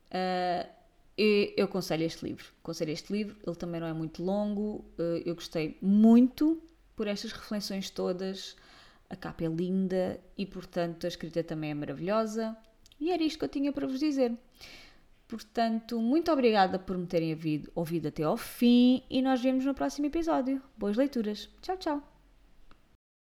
uh, 0.09 0.67
eu, 1.15 1.53
eu 1.55 1.65
aconselho 1.65 2.03
este 2.03 2.25
livro. 2.25 2.45
Aconselho 2.63 2.91
este 2.91 3.13
livro, 3.13 3.37
ele 3.45 3.55
também 3.55 3.79
não 3.79 3.87
é 3.87 3.93
muito 3.93 4.23
longo, 4.23 4.83
uh, 4.97 5.21
eu 5.23 5.35
gostei 5.35 5.77
muito 5.81 6.59
por 6.95 7.07
estas 7.07 7.31
reflexões 7.31 7.91
todas. 7.91 8.55
A 9.07 9.15
capa 9.15 9.43
é 9.45 9.47
linda 9.47 10.19
e, 10.35 10.47
portanto, 10.47 11.05
a 11.05 11.07
escrita 11.07 11.43
também 11.43 11.69
é 11.69 11.73
maravilhosa. 11.75 12.57
E 12.99 13.11
era 13.11 13.21
isto 13.21 13.37
que 13.37 13.45
eu 13.45 13.49
tinha 13.49 13.71
para 13.71 13.85
vos 13.85 13.99
dizer. 13.99 14.35
Portanto, 15.27 15.99
muito 15.99 16.31
obrigada 16.31 16.77
por 16.77 16.97
me 16.97 17.07
terem 17.07 17.33
ouvido, 17.33 17.71
ouvido 17.73 18.07
até 18.07 18.23
ao 18.23 18.37
fim 18.37 19.03
e 19.09 19.21
nós 19.21 19.41
vemos 19.41 19.65
no 19.65 19.73
próximo 19.73 20.07
episódio. 20.07 20.61
Boas 20.77 20.95
leituras. 20.95 21.49
Tchau, 21.61 21.77
tchau. 21.77 22.14